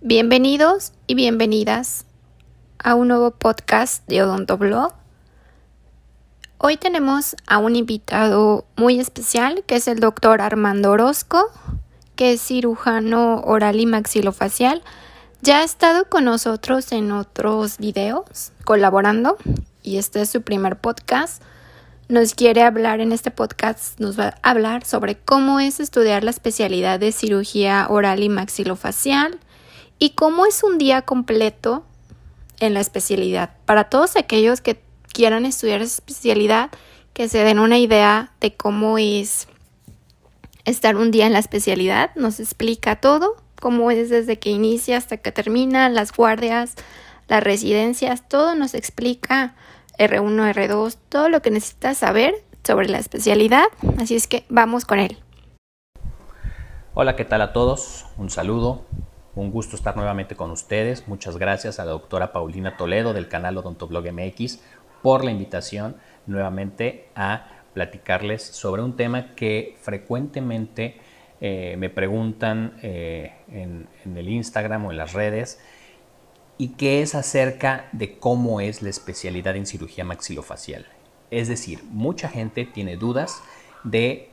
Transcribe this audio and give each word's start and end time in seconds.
Bienvenidos 0.00 0.92
y 1.08 1.16
bienvenidas 1.16 2.06
a 2.78 2.94
un 2.94 3.08
nuevo 3.08 3.32
podcast 3.32 4.06
de 4.06 4.22
Odontoblog. 4.22 4.94
Hoy 6.56 6.76
tenemos 6.76 7.34
a 7.48 7.58
un 7.58 7.74
invitado 7.74 8.64
muy 8.76 9.00
especial 9.00 9.64
que 9.66 9.74
es 9.74 9.88
el 9.88 9.98
doctor 9.98 10.40
Armando 10.40 10.92
Orozco, 10.92 11.50
que 12.14 12.34
es 12.34 12.40
cirujano 12.40 13.40
oral 13.40 13.80
y 13.80 13.86
maxilofacial. 13.86 14.84
Ya 15.42 15.58
ha 15.58 15.64
estado 15.64 16.08
con 16.08 16.26
nosotros 16.26 16.92
en 16.92 17.10
otros 17.10 17.78
videos 17.78 18.52
colaborando 18.64 19.36
y 19.82 19.96
este 19.96 20.20
es 20.22 20.30
su 20.30 20.42
primer 20.42 20.76
podcast. 20.76 21.42
Nos 22.08 22.34
quiere 22.36 22.62
hablar 22.62 23.00
en 23.00 23.10
este 23.10 23.32
podcast, 23.32 23.98
nos 23.98 24.16
va 24.16 24.36
a 24.42 24.50
hablar 24.50 24.84
sobre 24.84 25.16
cómo 25.16 25.58
es 25.58 25.80
estudiar 25.80 26.22
la 26.22 26.30
especialidad 26.30 27.00
de 27.00 27.10
cirugía 27.10 27.88
oral 27.90 28.22
y 28.22 28.28
maxilofacial 28.28 29.40
y 29.98 30.10
cómo 30.10 30.46
es 30.46 30.62
un 30.62 30.78
día 30.78 31.02
completo 31.02 31.84
en 32.60 32.74
la 32.74 32.80
especialidad. 32.80 33.50
Para 33.66 33.84
todos 33.84 34.16
aquellos 34.16 34.60
que 34.60 34.80
quieran 35.12 35.46
estudiar 35.46 35.80
esa 35.80 35.94
especialidad, 35.94 36.70
que 37.12 37.28
se 37.28 37.38
den 37.38 37.58
una 37.58 37.78
idea 37.78 38.32
de 38.40 38.56
cómo 38.56 38.98
es 38.98 39.48
estar 40.64 40.96
un 40.96 41.10
día 41.10 41.26
en 41.26 41.32
la 41.32 41.38
especialidad, 41.38 42.10
nos 42.14 42.40
explica 42.40 42.96
todo, 42.96 43.36
cómo 43.60 43.90
es 43.90 44.10
desde 44.10 44.38
que 44.38 44.50
inicia 44.50 44.96
hasta 44.96 45.16
que 45.16 45.32
termina, 45.32 45.88
las 45.88 46.12
guardias, 46.12 46.74
las 47.26 47.42
residencias, 47.42 48.28
todo 48.28 48.54
nos 48.54 48.74
explica 48.74 49.54
R1, 49.98 50.54
R2, 50.54 50.96
todo 51.08 51.28
lo 51.28 51.42
que 51.42 51.50
necesitas 51.50 51.98
saber 51.98 52.34
sobre 52.64 52.88
la 52.88 52.98
especialidad. 52.98 53.64
Así 53.98 54.14
es 54.14 54.28
que 54.28 54.44
vamos 54.48 54.84
con 54.84 55.00
él. 55.00 55.18
Hola, 56.94 57.16
¿qué 57.16 57.24
tal 57.24 57.42
a 57.42 57.52
todos? 57.52 58.06
Un 58.16 58.30
saludo. 58.30 58.84
Un 59.38 59.52
gusto 59.52 59.76
estar 59.76 59.94
nuevamente 59.94 60.34
con 60.34 60.50
ustedes. 60.50 61.06
Muchas 61.06 61.36
gracias 61.36 61.78
a 61.78 61.84
la 61.84 61.92
doctora 61.92 62.32
Paulina 62.32 62.76
Toledo 62.76 63.14
del 63.14 63.28
canal 63.28 63.56
Odontoblog 63.56 64.04
MX 64.12 64.58
por 65.00 65.24
la 65.24 65.30
invitación 65.30 65.94
nuevamente 66.26 67.06
a 67.14 67.46
platicarles 67.72 68.42
sobre 68.42 68.82
un 68.82 68.96
tema 68.96 69.36
que 69.36 69.76
frecuentemente 69.80 70.96
eh, 71.40 71.76
me 71.78 71.88
preguntan 71.88 72.80
eh, 72.82 73.32
en, 73.52 73.86
en 74.04 74.16
el 74.16 74.28
Instagram 74.28 74.86
o 74.86 74.90
en 74.90 74.96
las 74.96 75.12
redes 75.12 75.60
y 76.58 76.70
que 76.70 77.00
es 77.00 77.14
acerca 77.14 77.88
de 77.92 78.18
cómo 78.18 78.60
es 78.60 78.82
la 78.82 78.90
especialidad 78.90 79.54
en 79.54 79.66
cirugía 79.66 80.04
maxilofacial. 80.04 80.84
Es 81.30 81.46
decir, 81.46 81.84
mucha 81.84 82.28
gente 82.28 82.64
tiene 82.64 82.96
dudas 82.96 83.40
de 83.84 84.30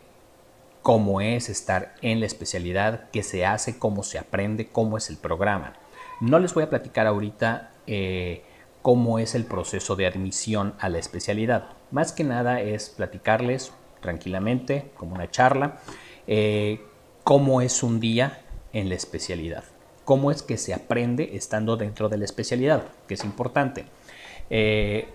cómo 0.86 1.20
es 1.20 1.50
estar 1.50 1.96
en 2.04 2.20
la 2.20 2.28
especialidad, 2.28 3.10
qué 3.10 3.24
se 3.24 3.44
hace, 3.44 3.80
cómo 3.80 4.04
se 4.04 4.20
aprende, 4.20 4.68
cómo 4.68 5.00
es 5.00 5.10
el 5.10 5.18
programa. 5.18 5.74
No 6.22 6.38
les 6.38 6.54
voy 6.54 6.64
a 6.64 6.70
platicar 6.70 7.08
ahorita 7.08 7.72
eh, 7.88 8.44
cómo 8.84 9.18
es 9.18 9.34
el 9.34 9.46
proceso 9.46 9.96
de 9.96 10.06
admisión 10.06 10.76
a 10.78 10.90
la 10.90 11.00
especialidad. 11.00 11.70
Más 11.90 12.12
que 12.12 12.24
nada 12.24 12.62
es 12.62 12.92
platicarles 12.92 13.74
tranquilamente, 14.00 14.92
como 14.96 15.16
una 15.16 15.32
charla, 15.32 15.80
eh, 16.28 16.82
cómo 17.24 17.62
es 17.62 17.82
un 17.82 18.00
día 18.00 18.44
en 18.72 18.88
la 18.88 18.94
especialidad, 18.94 19.64
cómo 20.04 20.30
es 20.30 20.44
que 20.44 20.56
se 20.56 20.76
aprende 20.76 21.32
estando 21.36 21.78
dentro 21.78 22.10
de 22.10 22.20
la 22.20 22.26
especialidad, 22.26 22.84
que 23.08 23.16
es 23.16 23.24
importante. 23.24 23.86
Eh, 24.52 25.08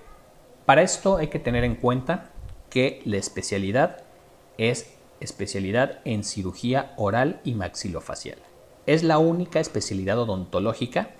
para 0.66 0.82
esto 0.82 1.18
hay 1.18 1.28
que 1.28 1.38
tener 1.38 1.62
en 1.62 1.76
cuenta 1.76 2.32
que 2.70 3.02
la 3.04 3.18
especialidad 3.18 4.02
es 4.58 4.96
especialidad 5.20 6.00
en 6.04 6.24
cirugía 6.24 6.92
oral 6.96 7.40
y 7.44 7.54
maxilofacial. 7.54 8.38
Es 8.86 9.02
la 9.02 9.18
única 9.18 9.60
especialidad 9.60 10.18
odontológica 10.18 11.10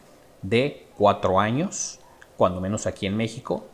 de 0.43 0.87
cuatro 0.97 1.39
años, 1.39 2.01
cuando 2.37 2.61
menos 2.61 2.87
aquí 2.87 3.07
en 3.07 3.17
México. 3.17 3.67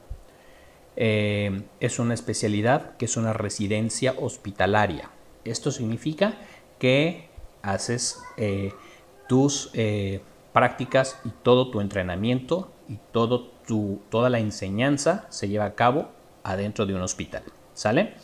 Eh, 0.96 1.62
es 1.80 1.98
una 1.98 2.14
especialidad 2.14 2.96
que 2.96 3.04
es 3.04 3.16
una 3.16 3.32
residencia 3.32 4.14
hospitalaria. 4.18 5.10
Esto 5.44 5.70
significa 5.70 6.34
que 6.78 7.28
haces 7.62 8.22
eh, 8.36 8.72
tus 9.28 9.70
eh, 9.74 10.20
prácticas 10.52 11.18
y 11.24 11.30
todo 11.42 11.70
tu 11.70 11.80
entrenamiento 11.80 12.72
y 12.88 12.98
todo 13.12 13.48
tu, 13.66 14.00
toda 14.10 14.30
la 14.30 14.38
enseñanza 14.38 15.26
se 15.28 15.48
lleva 15.48 15.66
a 15.66 15.74
cabo 15.74 16.08
adentro 16.42 16.86
de 16.86 16.94
un 16.94 17.02
hospital. 17.02 17.42
¿Sale? 17.74 18.14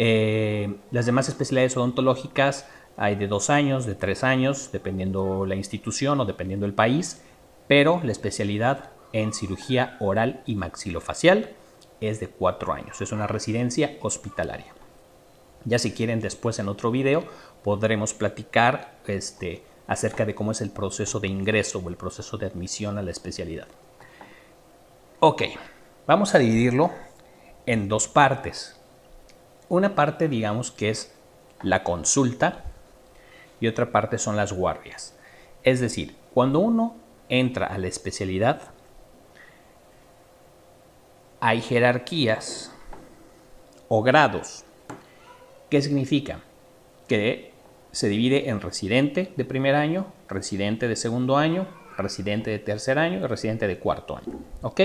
Eh, 0.00 0.76
las 0.92 1.06
demás 1.06 1.28
especialidades 1.28 1.76
odontológicas 1.76 2.66
hay 2.96 3.16
de 3.16 3.26
dos 3.26 3.50
años, 3.50 3.84
de 3.84 3.96
tres 3.96 4.22
años, 4.22 4.70
dependiendo 4.72 5.44
la 5.44 5.56
institución 5.56 6.20
o 6.20 6.24
dependiendo 6.24 6.66
el 6.66 6.72
país, 6.72 7.20
pero 7.66 8.00
la 8.04 8.12
especialidad 8.12 8.90
en 9.12 9.32
cirugía 9.32 9.96
oral 9.98 10.42
y 10.46 10.54
maxilofacial 10.54 11.50
es 12.00 12.20
de 12.20 12.28
cuatro 12.28 12.72
años. 12.72 13.00
Es 13.00 13.10
una 13.10 13.26
residencia 13.26 13.96
hospitalaria. 14.00 14.72
Ya 15.64 15.80
si 15.80 15.92
quieren 15.92 16.20
después 16.20 16.60
en 16.60 16.68
otro 16.68 16.92
video 16.92 17.24
podremos 17.64 18.14
platicar 18.14 18.98
este, 19.06 19.64
acerca 19.88 20.24
de 20.24 20.34
cómo 20.34 20.52
es 20.52 20.60
el 20.60 20.70
proceso 20.70 21.18
de 21.18 21.26
ingreso 21.26 21.80
o 21.80 21.88
el 21.88 21.96
proceso 21.96 22.38
de 22.38 22.46
admisión 22.46 22.98
a 22.98 23.02
la 23.02 23.10
especialidad. 23.10 23.66
Ok, 25.18 25.42
vamos 26.06 26.36
a 26.36 26.38
dividirlo 26.38 26.92
en 27.66 27.88
dos 27.88 28.06
partes. 28.06 28.77
Una 29.68 29.94
parte 29.94 30.28
digamos 30.28 30.70
que 30.70 30.90
es 30.90 31.12
la 31.62 31.82
consulta 31.82 32.64
y 33.60 33.66
otra 33.66 33.90
parte 33.90 34.18
son 34.18 34.36
las 34.36 34.52
guardias. 34.52 35.14
Es 35.62 35.80
decir, 35.80 36.16
cuando 36.32 36.60
uno 36.60 36.96
entra 37.28 37.66
a 37.66 37.78
la 37.78 37.88
especialidad, 37.88 38.62
hay 41.40 41.60
jerarquías 41.60 42.72
o 43.88 44.02
grados. 44.02 44.64
¿Qué 45.68 45.82
significa? 45.82 46.40
Que 47.06 47.52
se 47.92 48.08
divide 48.08 48.48
en 48.48 48.60
residente 48.60 49.32
de 49.36 49.44
primer 49.44 49.74
año, 49.74 50.06
residente 50.28 50.88
de 50.88 50.96
segundo 50.96 51.36
año, 51.36 51.66
residente 51.96 52.50
de 52.50 52.58
tercer 52.58 52.98
año 52.98 53.18
y 53.18 53.26
residente 53.26 53.66
de 53.66 53.78
cuarto 53.78 54.16
año. 54.16 54.40
¿Ok? 54.62 54.80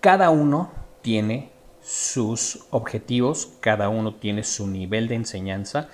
Cada 0.00 0.30
uno 0.30 0.70
tiene 1.02 1.50
sus 1.80 2.66
objetivos, 2.70 3.52
cada 3.60 3.88
uno 3.88 4.14
tiene 4.14 4.44
su 4.44 4.66
nivel 4.66 5.08
de 5.08 5.14
enseñanza 5.14 5.88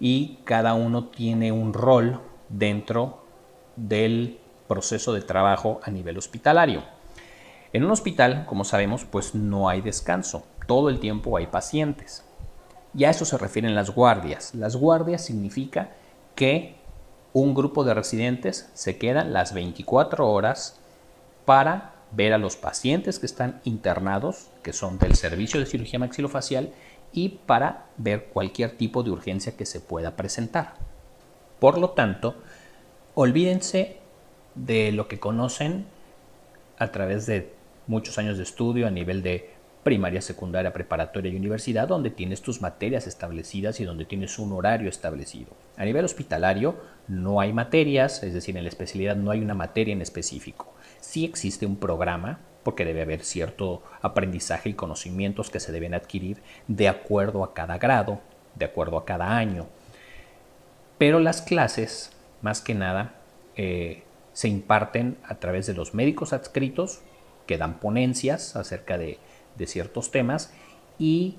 y 0.00 0.38
cada 0.44 0.74
uno 0.74 1.08
tiene 1.08 1.52
un 1.52 1.72
rol 1.72 2.20
dentro 2.48 3.24
del 3.76 4.38
proceso 4.68 5.12
de 5.12 5.22
trabajo 5.22 5.80
a 5.82 5.90
nivel 5.90 6.18
hospitalario. 6.18 6.82
En 7.72 7.84
un 7.84 7.90
hospital, 7.90 8.46
como 8.46 8.64
sabemos, 8.64 9.04
pues 9.04 9.34
no 9.34 9.68
hay 9.68 9.80
descanso, 9.80 10.44
todo 10.66 10.88
el 10.88 11.00
tiempo 11.00 11.36
hay 11.36 11.46
pacientes. 11.46 12.24
Y 12.96 13.04
a 13.04 13.10
eso 13.10 13.24
se 13.24 13.36
refieren 13.36 13.74
las 13.74 13.90
guardias. 13.90 14.54
Las 14.54 14.76
guardias 14.76 15.24
significa 15.24 15.90
que 16.36 16.76
un 17.32 17.52
grupo 17.52 17.82
de 17.82 17.94
residentes 17.94 18.70
se 18.74 18.96
quedan 18.96 19.32
las 19.32 19.52
24 19.52 20.30
horas 20.30 20.78
para 21.44 21.93
ver 22.14 22.32
a 22.32 22.38
los 22.38 22.56
pacientes 22.56 23.18
que 23.18 23.26
están 23.26 23.60
internados, 23.64 24.50
que 24.62 24.72
son 24.72 24.98
del 24.98 25.14
servicio 25.14 25.60
de 25.60 25.66
cirugía 25.66 25.98
maxilofacial, 25.98 26.72
y 27.12 27.40
para 27.46 27.86
ver 27.96 28.26
cualquier 28.26 28.76
tipo 28.76 29.02
de 29.02 29.10
urgencia 29.10 29.56
que 29.56 29.66
se 29.66 29.80
pueda 29.80 30.16
presentar. 30.16 30.74
Por 31.60 31.78
lo 31.78 31.90
tanto, 31.90 32.36
olvídense 33.14 33.98
de 34.54 34.92
lo 34.92 35.08
que 35.08 35.20
conocen 35.20 35.86
a 36.78 36.88
través 36.88 37.26
de 37.26 37.52
muchos 37.86 38.18
años 38.18 38.36
de 38.36 38.42
estudio 38.42 38.86
a 38.86 38.90
nivel 38.90 39.22
de 39.22 39.50
primaria, 39.84 40.22
secundaria, 40.22 40.72
preparatoria 40.72 41.30
y 41.30 41.36
universidad, 41.36 41.86
donde 41.86 42.10
tienes 42.10 42.40
tus 42.40 42.62
materias 42.62 43.06
establecidas 43.06 43.78
y 43.80 43.84
donde 43.84 44.06
tienes 44.06 44.38
un 44.38 44.52
horario 44.52 44.88
establecido. 44.88 45.52
A 45.76 45.84
nivel 45.84 46.04
hospitalario 46.04 46.74
no 47.06 47.40
hay 47.40 47.52
materias, 47.52 48.22
es 48.22 48.32
decir, 48.32 48.56
en 48.56 48.64
la 48.64 48.70
especialidad 48.70 49.14
no 49.14 49.30
hay 49.30 49.40
una 49.40 49.54
materia 49.54 49.92
en 49.92 50.00
específico 50.00 50.74
sí 51.04 51.24
existe 51.24 51.66
un 51.66 51.76
programa, 51.76 52.40
porque 52.62 52.84
debe 52.84 53.02
haber 53.02 53.22
cierto 53.24 53.82
aprendizaje 54.00 54.70
y 54.70 54.74
conocimientos 54.74 55.50
que 55.50 55.60
se 55.60 55.70
deben 55.70 55.94
adquirir 55.94 56.42
de 56.66 56.88
acuerdo 56.88 57.44
a 57.44 57.52
cada 57.52 57.78
grado, 57.78 58.20
de 58.54 58.64
acuerdo 58.64 58.96
a 58.96 59.04
cada 59.04 59.36
año. 59.36 59.66
Pero 60.96 61.20
las 61.20 61.42
clases, 61.42 62.10
más 62.40 62.62
que 62.62 62.74
nada, 62.74 63.16
eh, 63.56 64.02
se 64.32 64.48
imparten 64.48 65.18
a 65.24 65.36
través 65.36 65.66
de 65.66 65.74
los 65.74 65.94
médicos 65.94 66.32
adscritos, 66.32 67.00
que 67.46 67.58
dan 67.58 67.78
ponencias 67.78 68.56
acerca 68.56 68.96
de, 68.96 69.18
de 69.56 69.66
ciertos 69.66 70.10
temas, 70.10 70.52
y 70.98 71.36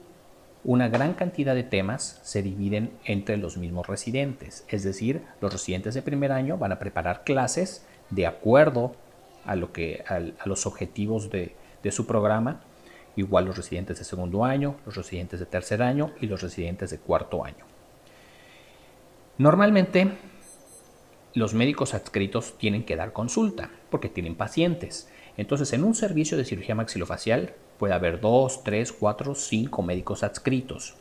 una 0.64 0.90
gran 0.90 1.14
cantidad 1.14 1.56
de 1.56 1.64
temas 1.64 2.20
se 2.24 2.44
dividen 2.44 2.92
entre 3.04 3.38
los 3.38 3.58
mismos 3.58 3.88
residentes. 3.88 4.64
Es 4.68 4.84
decir, 4.84 5.24
los 5.42 5.52
residentes 5.52 5.96
de 5.96 6.04
primer 6.04 6.32
año 6.32 6.58
van 6.58 6.72
a 6.72 6.80
preparar 6.80 7.24
clases 7.24 7.86
de 8.12 8.28
acuerdo 8.28 8.96
a, 9.46 9.56
los 10.46 10.66
objetivos 10.66 11.30
de, 11.30 11.56
de 11.84 11.92
su 11.92 12.06
programa, 12.06 12.62
igual 13.16 13.46
los 13.46 13.58
residentes 13.58 14.00
de 14.00 14.06
segundo 14.06 14.44
año, 14.44 14.76
los 14.86 14.96
residentes 14.96 15.40
de 15.40 15.46
tercer 15.46 15.82
año 15.82 16.12
y 16.22 16.28
los 16.28 16.42
residentes 16.42 16.90
de 16.90 17.00
cuarto 17.00 17.46
año. 17.46 17.66
Normalmente 19.38 20.12
los 21.34 21.54
médicos 21.54 21.94
adscritos 21.94 22.58
tienen 22.58 22.86
que 22.86 22.96
dar 22.96 23.12
consulta 23.12 23.70
porque 23.90 24.08
tienen 24.08 24.36
pacientes. 24.36 25.10
Entonces, 25.38 25.74
en 25.74 25.84
un 25.84 25.94
servicio 25.94 26.38
de 26.38 26.46
cirugía 26.46 26.76
maxilofacial 26.76 27.54
puede 27.78 27.94
haber 27.94 28.22
dos, 28.22 28.64
tres, 28.64 28.94
cuatro, 28.94 29.36
cinco 29.36 29.82
médicos 29.82 30.24
adscritos. 30.24 30.96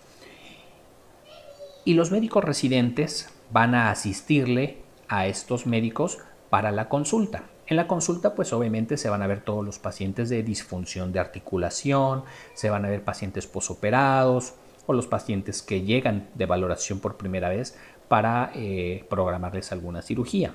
Y 1.85 1.95
los 1.95 2.11
médicos 2.11 2.43
residentes 2.43 3.29
van 3.53 3.77
a 3.77 3.91
asistirle 3.91 4.79
a 5.07 5.29
estos 5.29 5.67
médicos 5.67 6.19
para 6.51 6.73
la 6.73 6.89
consulta. 6.89 7.45
En 7.67 7.77
la 7.77 7.87
consulta, 7.87 8.35
pues 8.35 8.53
obviamente 8.53 8.97
se 8.97 9.09
van 9.09 9.23
a 9.23 9.27
ver 9.27 9.41
todos 9.41 9.65
los 9.65 9.79
pacientes 9.79 10.29
de 10.29 10.43
disfunción 10.43 11.13
de 11.13 11.21
articulación, 11.21 12.25
se 12.53 12.69
van 12.69 12.85
a 12.85 12.91
ver 12.91 13.03
pacientes 13.03 13.47
posoperados 13.47 14.55
o 14.87 14.93
los 14.93 15.07
pacientes 15.07 15.63
que 15.63 15.83
llegan 15.83 16.29
de 16.35 16.45
valoración 16.45 17.01
por 17.01 17.17
primera 17.17 17.49
vez 17.49 17.77
para 18.09 18.53
eh, 18.55 19.07
programarles 19.09 19.73
alguna 19.73 20.03
cirugía, 20.03 20.55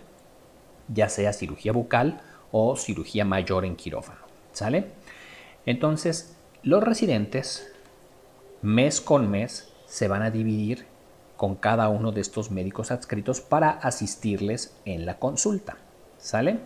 ya 0.87 1.09
sea 1.09 1.33
cirugía 1.33 1.71
bucal 1.71 2.21
o 2.51 2.75
cirugía 2.75 3.25
mayor 3.25 3.65
en 3.65 3.75
quirófano. 3.75 4.19
¿Sale? 4.51 4.91
Entonces, 5.65 6.35
los 6.61 6.83
residentes 6.83 7.71
mes 8.61 9.01
con 9.01 9.31
mes 9.31 9.71
se 9.87 10.07
van 10.07 10.21
a 10.21 10.29
dividir 10.29 10.85
con 11.37 11.55
cada 11.55 11.89
uno 11.89 12.11
de 12.11 12.21
estos 12.21 12.51
médicos 12.51 12.91
adscritos 12.91 13.41
para 13.41 13.71
asistirles 13.71 14.75
en 14.85 15.05
la 15.05 15.17
consulta. 15.17 15.77
¿Sale? 16.17 16.59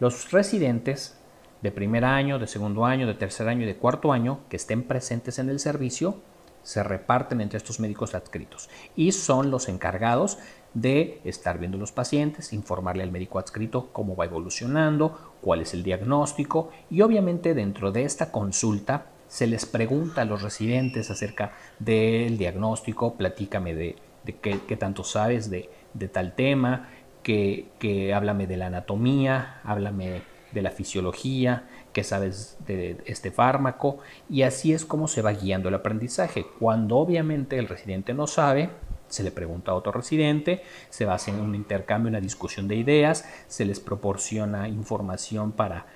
Los 0.00 0.30
residentes 0.30 1.18
de 1.62 1.72
primer 1.72 2.04
año, 2.04 2.38
de 2.38 2.46
segundo 2.46 2.84
año, 2.84 3.06
de 3.06 3.14
tercer 3.14 3.48
año 3.48 3.62
y 3.62 3.66
de 3.66 3.76
cuarto 3.76 4.12
año 4.12 4.40
que 4.48 4.56
estén 4.56 4.84
presentes 4.84 5.38
en 5.38 5.50
el 5.50 5.58
servicio 5.58 6.20
se 6.62 6.82
reparten 6.82 7.40
entre 7.40 7.56
estos 7.56 7.80
médicos 7.80 8.14
adscritos 8.14 8.68
y 8.94 9.12
son 9.12 9.50
los 9.50 9.68
encargados 9.68 10.38
de 10.74 11.20
estar 11.24 11.58
viendo 11.58 11.78
los 11.78 11.92
pacientes, 11.92 12.52
informarle 12.52 13.02
al 13.02 13.10
médico 13.10 13.38
adscrito 13.38 13.88
cómo 13.92 14.14
va 14.14 14.26
evolucionando, 14.26 15.34
cuál 15.40 15.62
es 15.62 15.72
el 15.74 15.82
diagnóstico 15.82 16.70
y 16.90 17.00
obviamente 17.00 17.54
dentro 17.54 17.90
de 17.90 18.04
esta 18.04 18.30
consulta 18.30 19.06
se 19.28 19.46
les 19.46 19.66
pregunta 19.66 20.22
a 20.22 20.24
los 20.24 20.42
residentes 20.42 21.10
acerca 21.10 21.52
del 21.78 22.38
diagnóstico, 22.38 23.14
platícame 23.14 23.74
de, 23.74 23.96
qué, 24.40 24.76
tanto 24.76 25.04
sabes 25.04 25.50
de, 25.50 25.68
tal 26.12 26.34
tema, 26.34 26.88
que, 27.22 27.66
que 27.78 28.14
háblame 28.14 28.46
de 28.46 28.56
la 28.56 28.66
anatomía, 28.66 29.60
háblame 29.64 30.22
de 30.52 30.62
la 30.62 30.70
fisiología, 30.70 31.64
qué 31.92 32.04
sabes 32.04 32.56
de 32.66 32.96
este 33.06 33.30
fármaco 33.30 33.98
y 34.30 34.42
así 34.42 34.72
es 34.72 34.84
como 34.84 35.08
se 35.08 35.22
va 35.22 35.32
guiando 35.32 35.68
el 35.68 35.74
aprendizaje. 35.74 36.46
Cuando 36.58 36.96
obviamente 36.96 37.58
el 37.58 37.68
residente 37.68 38.14
no 38.14 38.26
sabe, 38.26 38.70
se 39.08 39.22
le 39.22 39.30
pregunta 39.30 39.72
a 39.72 39.74
otro 39.74 39.92
residente, 39.92 40.62
se 40.90 41.04
va 41.04 41.14
haciendo 41.14 41.42
un 41.42 41.54
intercambio, 41.54 42.10
una 42.10 42.20
discusión 42.20 42.68
de 42.68 42.76
ideas, 42.76 43.28
se 43.46 43.64
les 43.64 43.80
proporciona 43.80 44.68
información 44.68 45.52
para 45.52 45.86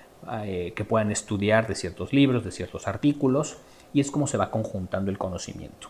eh, 0.45 0.73
que 0.75 0.85
puedan 0.85 1.11
estudiar 1.11 1.67
de 1.67 1.75
ciertos 1.75 2.13
libros, 2.13 2.45
de 2.45 2.53
ciertos 2.53 2.87
artículos, 2.89 3.59
y 3.93 4.01
es 4.01 4.11
como 4.11 4.27
se 4.27 4.39
va 4.39 4.51
conjuntando 4.51 5.11
el 5.11 5.19
conocimiento. 5.19 5.89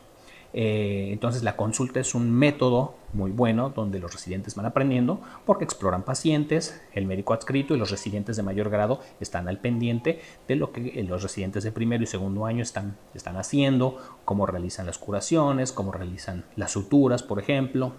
Eh, 0.55 1.09
entonces 1.13 1.43
la 1.43 1.57
consulta 1.57 2.01
es 2.01 2.15
un 2.15 2.31
método 2.31 2.95
muy 3.15 3.31
bueno 3.31 3.71
donde 3.71 3.99
los 3.99 4.13
residentes 4.13 4.55
van 4.55 4.67
aprendiendo 4.67 5.21
porque 5.47 5.65
exploran 5.65 6.03
pacientes, 6.03 6.83
el 6.93 7.07
médico 7.07 7.33
adscrito 7.33 7.75
y 7.75 7.79
los 7.79 7.91
residentes 7.91 8.37
de 8.37 8.43
mayor 8.43 8.69
grado 8.69 9.01
están 9.19 9.49
al 9.49 9.61
pendiente 9.61 10.21
de 10.49 10.57
lo 10.57 10.73
que 10.73 11.01
eh, 11.01 11.05
los 11.05 11.23
residentes 11.23 11.65
de 11.65 11.73
primero 11.73 12.05
y 12.05 12.07
segundo 12.07 12.45
año 12.45 12.63
están, 12.63 12.97
están 13.15 13.37
haciendo, 13.37 13.97
cómo 14.25 14.45
realizan 14.45 14.87
las 14.87 14.99
curaciones, 14.99 15.73
cómo 15.73 15.91
realizan 15.91 16.45
las 16.57 16.73
suturas, 16.73 17.23
por 17.23 17.39
ejemplo. 17.39 17.93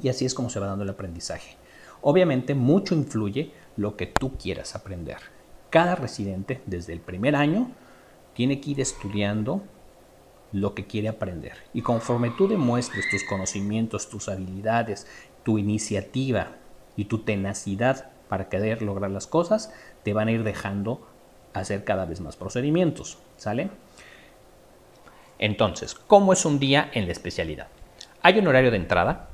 Y 0.00 0.08
así 0.08 0.24
es 0.24 0.34
como 0.34 0.50
se 0.50 0.60
va 0.60 0.68
dando 0.68 0.84
el 0.84 0.90
aprendizaje. 0.90 1.56
Obviamente 2.02 2.54
mucho 2.54 2.94
influye 2.94 3.52
lo 3.76 3.96
que 3.96 4.06
tú 4.06 4.36
quieras 4.36 4.76
aprender. 4.76 5.16
Cada 5.70 5.96
residente 5.96 6.62
desde 6.66 6.92
el 6.92 7.00
primer 7.00 7.34
año 7.34 7.72
tiene 8.34 8.60
que 8.60 8.70
ir 8.70 8.80
estudiando 8.80 9.62
lo 10.52 10.74
que 10.74 10.86
quiere 10.86 11.08
aprender. 11.08 11.54
Y 11.74 11.82
conforme 11.82 12.30
tú 12.30 12.48
demuestres 12.48 13.08
tus 13.10 13.24
conocimientos, 13.24 14.08
tus 14.08 14.28
habilidades, 14.28 15.06
tu 15.42 15.58
iniciativa 15.58 16.52
y 16.96 17.06
tu 17.06 17.18
tenacidad 17.18 18.10
para 18.28 18.48
querer 18.48 18.82
lograr 18.82 19.10
las 19.10 19.26
cosas, 19.26 19.72
te 20.02 20.12
van 20.12 20.28
a 20.28 20.32
ir 20.32 20.44
dejando 20.44 21.06
hacer 21.54 21.84
cada 21.84 22.04
vez 22.04 22.20
más 22.20 22.36
procedimientos. 22.36 23.18
¿Sale? 23.36 23.70
Entonces, 25.38 25.94
¿cómo 25.94 26.32
es 26.32 26.44
un 26.44 26.58
día 26.58 26.90
en 26.92 27.06
la 27.06 27.12
especialidad? 27.12 27.68
Hay 28.22 28.38
un 28.38 28.48
horario 28.48 28.70
de 28.70 28.76
entrada. 28.76 29.28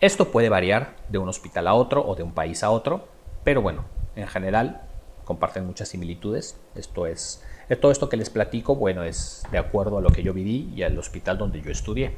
Esto 0.00 0.30
puede 0.30 0.48
variar 0.48 0.96
de 1.08 1.18
un 1.18 1.28
hospital 1.28 1.68
a 1.68 1.74
otro 1.74 2.04
o 2.04 2.14
de 2.14 2.24
un 2.24 2.32
país 2.32 2.64
a 2.64 2.70
otro, 2.70 3.08
pero 3.44 3.62
bueno, 3.62 3.84
en 4.16 4.26
general 4.26 4.82
comparten 5.24 5.66
muchas 5.66 5.88
similitudes. 5.88 6.56
Esto 6.74 7.06
es 7.06 7.42
eh, 7.68 7.76
todo 7.76 7.92
esto 7.92 8.08
que 8.08 8.16
les 8.16 8.30
platico, 8.30 8.76
bueno, 8.76 9.02
es 9.04 9.42
de 9.50 9.58
acuerdo 9.58 9.98
a 9.98 10.00
lo 10.00 10.10
que 10.10 10.22
yo 10.22 10.32
viví 10.32 10.72
y 10.74 10.82
al 10.82 10.98
hospital 10.98 11.38
donde 11.38 11.60
yo 11.60 11.70
estudié. 11.70 12.16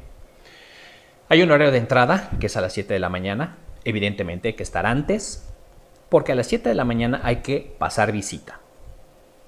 Hay 1.29 1.41
un 1.41 1.51
horario 1.51 1.71
de 1.71 1.79
entrada 1.79 2.29
que 2.39 2.47
es 2.47 2.57
a 2.57 2.61
las 2.61 2.73
7 2.73 2.93
de 2.93 2.99
la 2.99 3.09
mañana. 3.09 3.57
Evidentemente 3.83 4.49
hay 4.49 4.53
que 4.53 4.63
estar 4.63 4.85
antes, 4.85 5.47
porque 6.09 6.31
a 6.31 6.35
las 6.35 6.47
7 6.47 6.69
de 6.69 6.75
la 6.75 6.85
mañana 6.85 7.21
hay 7.23 7.37
que 7.37 7.75
pasar 7.77 8.11
visita. 8.11 8.59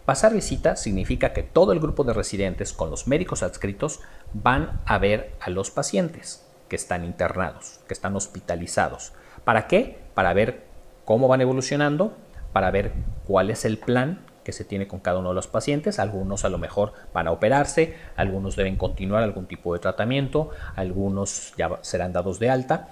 Pasar 0.06 0.34
visita 0.34 0.76
significa 0.76 1.34
que 1.34 1.44
todo 1.44 1.72
el 1.72 1.80
grupo 1.80 2.04
de 2.04 2.14
residentes 2.14 2.74
con 2.74 2.90
los 2.90 3.08
médicos 3.08 3.44
adscritos 3.44 4.00
van 4.34 4.82
a 4.86 4.98
ver 4.98 5.34
a 5.40 5.50
los 5.50 5.72
pacientes 5.72 6.46
que 6.68 6.76
están 6.76 7.06
internados, 7.06 7.80
que 7.88 7.94
están 7.94 8.16
hospitalizados. 8.16 9.14
¿Para 9.44 9.68
qué? 9.68 10.00
Para 10.16 10.34
ver 10.34 10.66
cómo 11.06 11.28
van 11.28 11.42
evolucionando, 11.42 12.18
para 12.54 12.72
ver 12.72 12.92
cuál 13.26 13.50
es 13.50 13.66
el 13.66 13.78
plan 13.78 14.26
que 14.44 14.52
se 14.52 14.64
tiene 14.64 14.88
con 14.88 15.00
cada 15.00 15.20
uno 15.20 15.30
de 15.30 15.36
los 15.36 15.48
pacientes. 15.48 16.00
Algunos 16.00 16.46
a 16.46 16.50
lo 16.50 16.58
mejor 16.58 16.94
van 17.14 17.28
a 17.28 17.32
operarse, 17.32 17.96
algunos 18.16 18.56
deben 18.56 18.78
continuar 18.78 19.24
algún 19.24 19.46
tipo 19.46 19.74
de 19.74 19.80
tratamiento, 19.80 20.50
algunos 20.76 21.54
ya 21.58 21.78
serán 21.82 22.14
dados 22.14 22.40
de 22.40 22.50
alta 22.50 22.90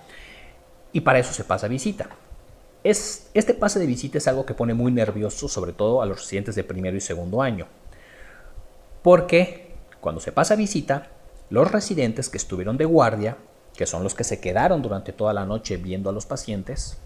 y 0.91 1.01
para 1.01 1.19
eso 1.19 1.33
se 1.33 1.43
pasa 1.43 1.67
visita. 1.67 2.09
Es, 2.83 3.29
este 3.33 3.53
pase 3.53 3.79
de 3.79 3.85
visita 3.85 4.19
es 4.19 4.27
algo 4.27 4.45
que 4.45 4.53
pone 4.53 4.73
muy 4.73 4.91
nervioso 4.91 5.47
sobre 5.47 5.73
todo 5.73 6.01
a 6.01 6.05
los 6.05 6.21
residentes 6.21 6.55
de 6.55 6.63
primero 6.63 6.95
y 6.95 7.01
segundo 7.01 7.41
año. 7.41 7.67
Porque 9.01 9.73
cuando 9.99 10.21
se 10.21 10.31
pasa 10.31 10.55
visita, 10.55 11.09
los 11.49 11.71
residentes 11.71 12.29
que 12.29 12.37
estuvieron 12.37 12.77
de 12.77 12.85
guardia, 12.85 13.37
que 13.75 13.85
son 13.85 14.03
los 14.03 14.15
que 14.15 14.23
se 14.23 14.39
quedaron 14.39 14.81
durante 14.81 15.13
toda 15.13 15.33
la 15.33 15.45
noche 15.45 15.77
viendo 15.77 16.09
a 16.09 16.13
los 16.13 16.25
pacientes, 16.25 16.97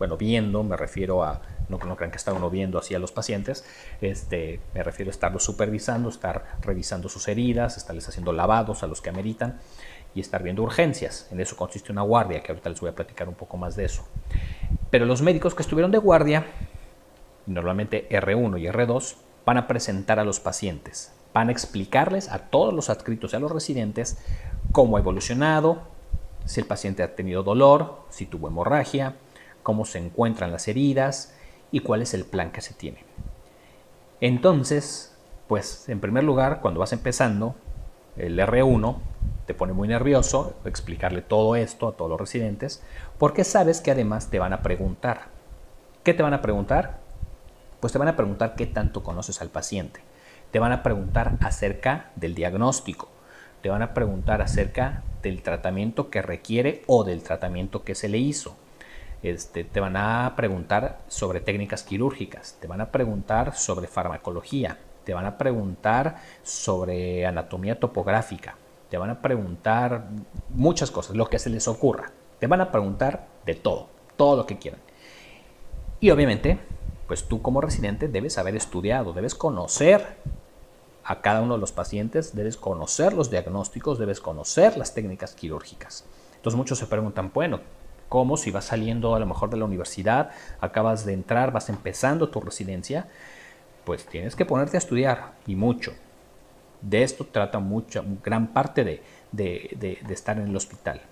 bueno, 0.00 0.16
viendo, 0.16 0.64
me 0.64 0.78
refiero 0.78 1.22
a 1.22 1.42
no, 1.68 1.76
no 1.76 1.94
crean 1.94 2.10
que 2.10 2.16
está 2.16 2.32
uno 2.32 2.48
viendo 2.48 2.78
así 2.78 2.94
a 2.94 2.98
los 2.98 3.12
pacientes, 3.12 3.66
este, 4.00 4.58
me 4.74 4.82
refiero 4.82 5.10
a 5.10 5.12
estarlos 5.12 5.44
supervisando, 5.44 6.08
estar 6.08 6.56
revisando 6.62 7.10
sus 7.10 7.28
heridas, 7.28 7.76
estarles 7.76 8.08
haciendo 8.08 8.32
lavados 8.32 8.82
a 8.82 8.86
los 8.86 9.02
que 9.02 9.10
ameritan 9.10 9.60
y 10.14 10.20
estar 10.20 10.42
viendo 10.42 10.62
urgencias. 10.62 11.28
En 11.30 11.38
eso 11.38 11.54
consiste 11.54 11.92
una 11.92 12.00
guardia, 12.00 12.42
que 12.42 12.50
ahorita 12.50 12.70
les 12.70 12.80
voy 12.80 12.88
a 12.88 12.94
platicar 12.94 13.28
un 13.28 13.34
poco 13.34 13.58
más 13.58 13.76
de 13.76 13.84
eso. 13.84 14.02
Pero 14.88 15.04
los 15.04 15.20
médicos 15.20 15.54
que 15.54 15.62
estuvieron 15.62 15.90
de 15.90 15.98
guardia, 15.98 16.46
normalmente 17.46 18.08
R1 18.08 18.58
y 18.58 18.66
R2, 18.68 19.16
van 19.44 19.58
a 19.58 19.68
presentar 19.68 20.18
a 20.18 20.24
los 20.24 20.40
pacientes, 20.40 21.12
van 21.34 21.50
a 21.50 21.52
explicarles 21.52 22.30
a 22.30 22.38
todos 22.38 22.72
los 22.72 22.88
adscritos 22.88 23.34
y 23.34 23.36
a 23.36 23.38
los 23.38 23.52
residentes 23.52 24.16
cómo 24.72 24.96
ha 24.96 25.00
evolucionado, 25.00 25.82
si 26.46 26.58
el 26.58 26.66
paciente 26.66 27.02
ha 27.02 27.14
tenido 27.14 27.42
dolor, 27.42 28.06
si 28.08 28.24
tuvo 28.24 28.48
hemorragia, 28.48 29.14
cómo 29.62 29.84
se 29.84 29.98
encuentran 29.98 30.52
las 30.52 30.68
heridas, 30.68 31.34
y 31.72 31.80
cuál 31.80 32.02
es 32.02 32.14
el 32.14 32.24
plan 32.24 32.50
que 32.50 32.60
se 32.60 32.74
tiene. 32.74 33.04
Entonces, 34.20 35.16
pues 35.48 35.88
en 35.88 36.00
primer 36.00 36.24
lugar, 36.24 36.60
cuando 36.60 36.80
vas 36.80 36.92
empezando, 36.92 37.54
el 38.16 38.38
R1 38.38 38.96
te 39.46 39.54
pone 39.54 39.72
muy 39.72 39.88
nervioso 39.88 40.54
explicarle 40.64 41.22
todo 41.22 41.56
esto 41.56 41.88
a 41.88 41.92
todos 41.92 42.10
los 42.10 42.20
residentes, 42.20 42.82
porque 43.18 43.44
sabes 43.44 43.80
que 43.80 43.90
además 43.90 44.30
te 44.30 44.38
van 44.38 44.52
a 44.52 44.62
preguntar. 44.62 45.28
¿Qué 46.04 46.14
te 46.14 46.22
van 46.22 46.34
a 46.34 46.42
preguntar? 46.42 47.00
Pues 47.80 47.92
te 47.92 47.98
van 47.98 48.08
a 48.08 48.16
preguntar 48.16 48.54
qué 48.56 48.66
tanto 48.66 49.02
conoces 49.02 49.40
al 49.40 49.48
paciente. 49.48 50.00
Te 50.50 50.58
van 50.58 50.72
a 50.72 50.82
preguntar 50.82 51.36
acerca 51.40 52.10
del 52.16 52.34
diagnóstico. 52.34 53.08
Te 53.62 53.68
van 53.68 53.82
a 53.82 53.94
preguntar 53.94 54.42
acerca 54.42 55.02
del 55.22 55.42
tratamiento 55.42 56.10
que 56.10 56.22
requiere 56.22 56.82
o 56.86 57.04
del 57.04 57.22
tratamiento 57.22 57.84
que 57.84 57.94
se 57.94 58.08
le 58.08 58.18
hizo. 58.18 58.56
Este, 59.22 59.64
te 59.64 59.80
van 59.80 59.96
a 59.96 60.34
preguntar 60.34 61.00
sobre 61.08 61.40
técnicas 61.40 61.82
quirúrgicas, 61.82 62.56
te 62.60 62.66
van 62.66 62.80
a 62.80 62.90
preguntar 62.90 63.54
sobre 63.54 63.86
farmacología, 63.86 64.78
te 65.04 65.12
van 65.12 65.26
a 65.26 65.36
preguntar 65.36 66.16
sobre 66.42 67.26
anatomía 67.26 67.78
topográfica, 67.78 68.56
te 68.88 68.96
van 68.96 69.10
a 69.10 69.20
preguntar 69.20 70.06
muchas 70.48 70.90
cosas, 70.90 71.16
lo 71.16 71.28
que 71.28 71.38
se 71.38 71.50
les 71.50 71.68
ocurra. 71.68 72.12
Te 72.38 72.46
van 72.46 72.62
a 72.62 72.72
preguntar 72.72 73.26
de 73.44 73.54
todo, 73.54 73.88
todo 74.16 74.36
lo 74.36 74.46
que 74.46 74.58
quieran. 74.58 74.80
Y 76.00 76.10
obviamente, 76.10 76.58
pues 77.06 77.28
tú 77.28 77.42
como 77.42 77.60
residente 77.60 78.08
debes 78.08 78.38
haber 78.38 78.56
estudiado, 78.56 79.12
debes 79.12 79.34
conocer 79.34 80.16
a 81.04 81.20
cada 81.20 81.42
uno 81.42 81.54
de 81.54 81.60
los 81.60 81.72
pacientes, 81.72 82.34
debes 82.34 82.56
conocer 82.56 83.12
los 83.12 83.30
diagnósticos, 83.30 83.98
debes 83.98 84.20
conocer 84.20 84.78
las 84.78 84.94
técnicas 84.94 85.34
quirúrgicas. 85.34 86.04
Entonces 86.36 86.56
muchos 86.56 86.78
se 86.78 86.86
preguntan, 86.86 87.30
bueno, 87.34 87.60
como 88.10 88.36
si 88.36 88.50
vas 88.50 88.64
saliendo 88.64 89.14
a 89.14 89.20
lo 89.20 89.26
mejor 89.26 89.50
de 89.50 89.56
la 89.56 89.64
universidad, 89.64 90.32
acabas 90.60 91.06
de 91.06 91.12
entrar, 91.12 91.52
vas 91.52 91.68
empezando 91.68 92.28
tu 92.28 92.40
residencia, 92.40 93.06
pues 93.84 94.04
tienes 94.04 94.34
que 94.34 94.44
ponerte 94.44 94.76
a 94.76 94.78
estudiar 94.78 95.34
y 95.46 95.54
mucho. 95.54 95.92
De 96.82 97.04
esto 97.04 97.24
trata 97.24 97.60
mucha, 97.60 98.02
gran 98.24 98.48
parte 98.52 98.82
de, 98.82 99.02
de, 99.30 100.00
estar 100.10 100.38
en 100.38 100.48
el 100.48 100.56
hospital. 100.56 101.02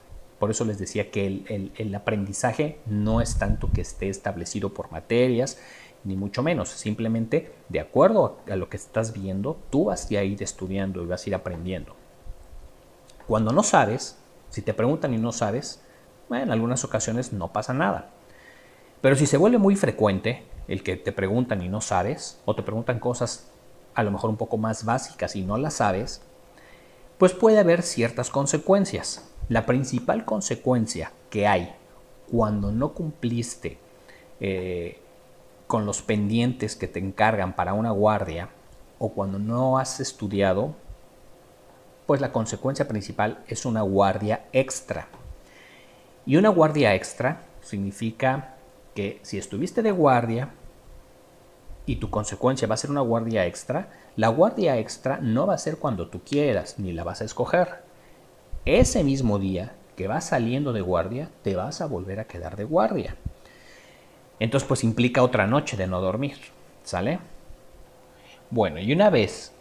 Por 0.41 0.51
eso 0.51 0.65
les 0.65 0.81
decía 0.81 1.13
que 1.13 1.27
el, 1.27 1.73
el, 1.77 1.95
aprendizaje 1.95 2.81
no 2.87 3.21
es 3.21 3.39
tanto 3.39 3.71
que 3.73 3.81
esté 3.81 4.09
establecido 4.09 4.75
por 4.75 4.91
materias, 4.91 5.61
ni 6.03 6.17
mucho 6.17 6.43
menos. 6.43 6.69
Simplemente, 6.69 7.53
de 7.69 7.79
acuerdo 7.79 8.39
a 8.51 8.57
lo 8.57 8.69
que 8.69 8.77
estás 8.77 9.13
viendo, 9.13 9.57
tú 9.71 9.85
vas 9.85 10.11
a 10.11 10.25
ir 10.25 10.43
estudiando 10.43 11.05
y 11.05 11.07
vas 11.07 11.25
a 11.25 11.31
ir 11.31 11.37
aprendiendo. 11.37 11.95
Cuando 13.29 13.53
no 13.53 13.63
sabes, 13.63 14.19
si 14.51 14.63
te 14.63 14.75
preguntan 14.75 15.15
y 15.15 15.19
no 15.19 15.31
sabes, 15.31 15.81
en 16.31 16.51
algunas 16.51 16.85
ocasiones 16.85 17.33
no 17.33 17.53
pasa 17.53 17.73
nada. 17.73 18.11
Pero 19.01 19.17
si 19.17 19.27
se 19.27 19.37
vuelve 19.37 19.59
muy 19.59 19.77
frecuente 19.77 20.45
el 20.67 20.83
que 20.83 20.97
te 20.97 21.13
preguntan 21.13 21.63
y 21.63 21.69
no 21.69 21.81
sabes, 21.81 22.41
o 22.45 22.55
te 22.55 22.63
preguntan 22.63 22.99
cosas 22.99 23.51
a 23.95 24.03
lo 24.03 24.11
mejor 24.11 24.31
un 24.31 24.37
poco 24.37 24.59
más 24.59 24.85
básicas 24.85 25.35
y 25.35 25.43
no 25.43 25.57
las 25.57 25.75
sabes, 25.75 26.23
pues 27.17 27.33
puede 27.33 27.59
haber 27.59 27.83
ciertas 27.83 28.31
consecuencias. 28.31 29.29
La 29.49 29.67
principal 29.67 30.25
consecuencia 30.25 31.13
que 31.31 31.47
hay 31.47 31.75
cuando 32.31 32.71
no 32.71 32.93
cumpliste 32.93 33.79
eh, 34.41 35.01
con 35.67 35.87
los 35.87 36.03
pendientes 36.03 36.77
que 36.77 36.87
te 36.87 36.99
encargan 36.99 37.57
para 37.57 37.75
una 37.75 37.91
guardia 37.91 38.51
o 38.99 39.11
cuando 39.11 39.39
no 39.39 39.79
has 39.79 40.01
estudiado, 40.01 40.75
pues 42.07 42.21
la 42.21 42.33
consecuencia 42.33 42.89
principal 42.89 43.43
es 43.49 43.65
una 43.65 43.83
guardia 43.83 44.45
extra. 44.53 45.09
Y 46.29 46.37
una 46.37 46.51
guardia 46.51 46.95
extra 46.95 47.41
significa 47.63 48.57
que 48.95 49.19
si 49.23 49.39
estuviste 49.39 49.81
de 49.81 49.93
guardia 49.93 50.51
y 51.87 51.97
tu 51.97 52.11
consecuencia 52.11 52.69
va 52.69 52.75
a 52.75 52.77
ser 52.77 52.91
una 52.91 53.01
guardia 53.01 53.47
extra, 53.47 53.89
la 54.15 54.29
guardia 54.29 54.77
extra 54.77 55.21
no 55.23 55.47
va 55.47 55.55
a 55.55 55.59
ser 55.59 55.79
cuando 55.79 56.09
tú 56.09 56.21
quieras, 56.23 56.79
ni 56.79 56.93
la 56.93 57.03
vas 57.03 57.23
a 57.23 57.25
escoger. 57.25 57.83
Ese 58.67 59.05
mismo 59.05 59.39
día 59.39 59.73
que 59.97 60.07
vas 60.07 60.27
saliendo 60.27 60.75
de 60.75 60.83
guardia, 60.83 61.31
te 61.43 61.57
vas 61.57 61.81
a 61.81 61.87
volver 61.87 62.21
a 62.21 62.27
quedar 62.27 62.57
de 62.57 62.65
guardia. 62.65 63.17
Entonces, 64.39 64.69
pues 64.69 64.85
implica 64.85 65.23
otra 65.23 65.47
noche 65.47 65.79
de 65.79 65.87
no 65.87 66.03
dormir, 66.03 66.37
¿sale? 66.85 67.21
Bueno, 68.51 68.81
y 68.81 68.93
una 68.93 69.09
vez 69.09 69.55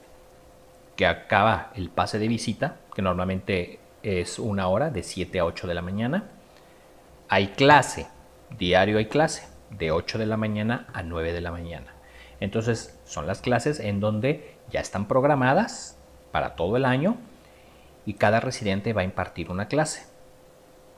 que 0.97 1.05
acaba 1.05 1.71
el 1.75 1.89
pase 1.91 2.19
de 2.19 2.27
visita, 2.27 2.75
que 2.93 3.01
normalmente 3.01 3.79
es 4.03 4.38
una 4.38 4.67
hora 4.67 4.89
de 4.89 5.03
7 5.03 5.39
a 5.39 5.45
8 5.45 5.65
de 5.65 5.74
la 5.74 5.81
mañana, 5.81 6.31
hay 7.29 7.48
clase, 7.50 8.07
diario 8.57 8.98
hay 8.98 9.07
clase, 9.07 9.48
de 9.69 9.91
8 9.91 10.17
de 10.17 10.25
la 10.25 10.38
mañana 10.38 10.88
a 10.93 11.03
9 11.03 11.34
de 11.34 11.41
la 11.41 11.51
mañana. 11.51 11.93
Entonces 12.39 12.98
son 13.05 13.27
las 13.27 13.41
clases 13.41 13.79
en 13.79 14.00
donde 14.00 14.55
ya 14.69 14.79
están 14.79 15.07
programadas 15.07 15.98
para 16.31 16.55
todo 16.55 16.77
el 16.77 16.86
año 16.86 17.17
y 18.05 18.13
cada 18.13 18.39
residente 18.39 18.93
va 18.93 19.01
a 19.01 19.05
impartir 19.05 19.50
una 19.50 19.67
clase. 19.67 20.05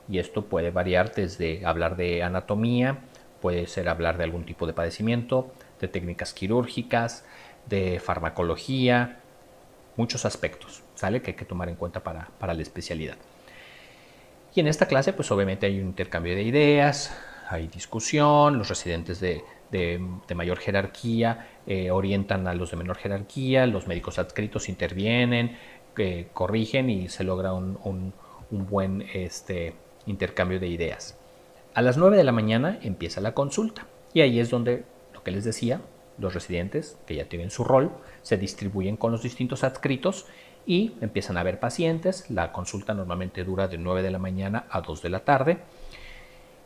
Y 0.08 0.18
esto 0.18 0.46
puede 0.46 0.70
variar 0.70 1.14
desde 1.14 1.64
hablar 1.64 1.96
de 1.96 2.22
anatomía, 2.22 2.98
Puede 3.40 3.66
ser 3.66 3.88
hablar 3.88 4.18
de 4.18 4.24
algún 4.24 4.44
tipo 4.44 4.66
de 4.66 4.74
padecimiento, 4.74 5.50
de 5.80 5.88
técnicas 5.88 6.34
quirúrgicas, 6.34 7.24
de 7.66 7.98
farmacología, 7.98 9.20
muchos 9.96 10.26
aspectos, 10.26 10.82
¿sale? 10.94 11.22
Que 11.22 11.30
hay 11.30 11.36
que 11.36 11.46
tomar 11.46 11.68
en 11.70 11.76
cuenta 11.76 12.00
para, 12.00 12.28
la 12.40 12.62
especialidad. 12.62 13.16
Y 14.54 14.60
en 14.60 14.66
esta 14.66 14.86
clase, 14.86 15.12
pues 15.12 15.30
obviamente 15.30 15.66
hay 15.66 15.80
un 15.80 15.86
intercambio 15.86 16.34
de 16.34 16.42
ideas, 16.42 17.16
hay 17.48 17.68
discusión, 17.68 18.58
los 18.58 18.68
residentes 18.68 19.20
de, 19.20 19.42
mayor 20.34 20.58
jerarquía 20.58 21.48
eh, 21.66 21.90
orientan 21.90 22.46
a 22.48 22.54
los 22.54 22.70
de 22.70 22.76
menor 22.76 22.96
jerarquía, 22.96 23.66
los 23.66 23.86
médicos 23.86 24.18
adscritos 24.18 24.68
intervienen, 24.68 25.56
eh, 25.96 26.28
corrigen 26.32 26.90
y 26.90 27.08
se 27.08 27.24
logra 27.24 27.52
un, 27.52 28.12
buen 28.50 29.02
este, 29.14 29.74
intercambio 30.06 30.58
de 30.58 30.68
ideas. 30.68 31.16
A 31.74 31.82
las 31.82 31.96
9 31.96 32.16
de 32.16 32.24
la 32.24 32.32
mañana 32.32 32.78
empieza 32.82 33.20
la 33.20 33.34
consulta 33.34 33.86
y 34.12 34.22
ahí 34.22 34.40
es 34.40 34.50
donde, 34.50 34.84
lo 35.14 35.22
que 35.22 35.30
les 35.30 35.44
decía, 35.44 35.80
los 36.18 36.34
residentes, 36.34 36.98
que 37.06 37.14
ya 37.14 37.24
tienen 37.26 37.50
su 37.50 37.64
rol, 37.64 37.90
se 38.22 38.36
distribuyen 38.36 38.96
con 38.96 39.12
los 39.12 39.22
distintos 39.22 39.64
adscritos 39.64 40.26
y 40.66 40.92
empiezan 41.00 41.36
a 41.36 41.42
ver 41.42 41.60
pacientes. 41.60 42.30
La 42.30 42.52
consulta 42.52 42.94
normalmente 42.94 43.44
dura 43.44 43.68
de 43.68 43.78
9 43.78 44.02
de 44.02 44.10
la 44.10 44.18
mañana 44.18 44.66
a 44.70 44.80
2 44.80 45.02
de 45.02 45.10
la 45.10 45.20
tarde 45.20 45.58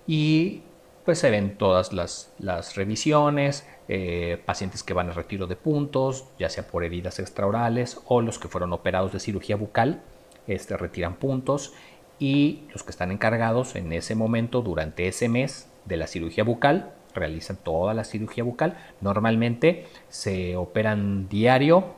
y 0.06 0.62
pues 1.04 1.18
se 1.18 1.30
ven 1.30 1.58
todas 1.58 1.92
las, 1.92 2.76
revisiones, 2.76 3.66
eh, 3.88 4.40
pacientes 4.44 4.82
que 4.82 4.94
van 4.94 5.10
a 5.10 5.12
retiro 5.12 5.46
de 5.46 5.56
puntos, 5.56 6.24
ya 6.38 6.48
sea 6.48 6.66
por 6.66 6.82
heridas 6.82 7.18
extraorales 7.18 8.00
o 8.06 8.22
los 8.22 8.38
que 8.38 8.48
fueron 8.48 8.72
operados 8.72 9.12
de 9.12 9.20
cirugía 9.20 9.56
bucal, 9.56 10.02
este, 10.46 10.76
retiran 10.76 11.16
puntos 11.16 11.74
y 12.18 12.62
los 12.72 12.82
que 12.82 12.90
están 12.90 13.10
encargados 13.10 13.76
en 13.76 13.92
ese 13.92 14.14
momento, 14.14 14.62
durante 14.62 15.08
ese 15.08 15.28
mes 15.28 15.68
de 15.84 15.98
la 15.98 16.06
cirugía 16.06 16.44
bucal, 16.44 16.92
realizan 17.14 17.56
toda 17.56 17.92
la 17.92 18.04
cirugía 18.04 18.44
bucal. 18.44 18.78
Normalmente 19.00 19.86
se 20.08 20.56
operan 20.56 21.28
diario 21.28 21.94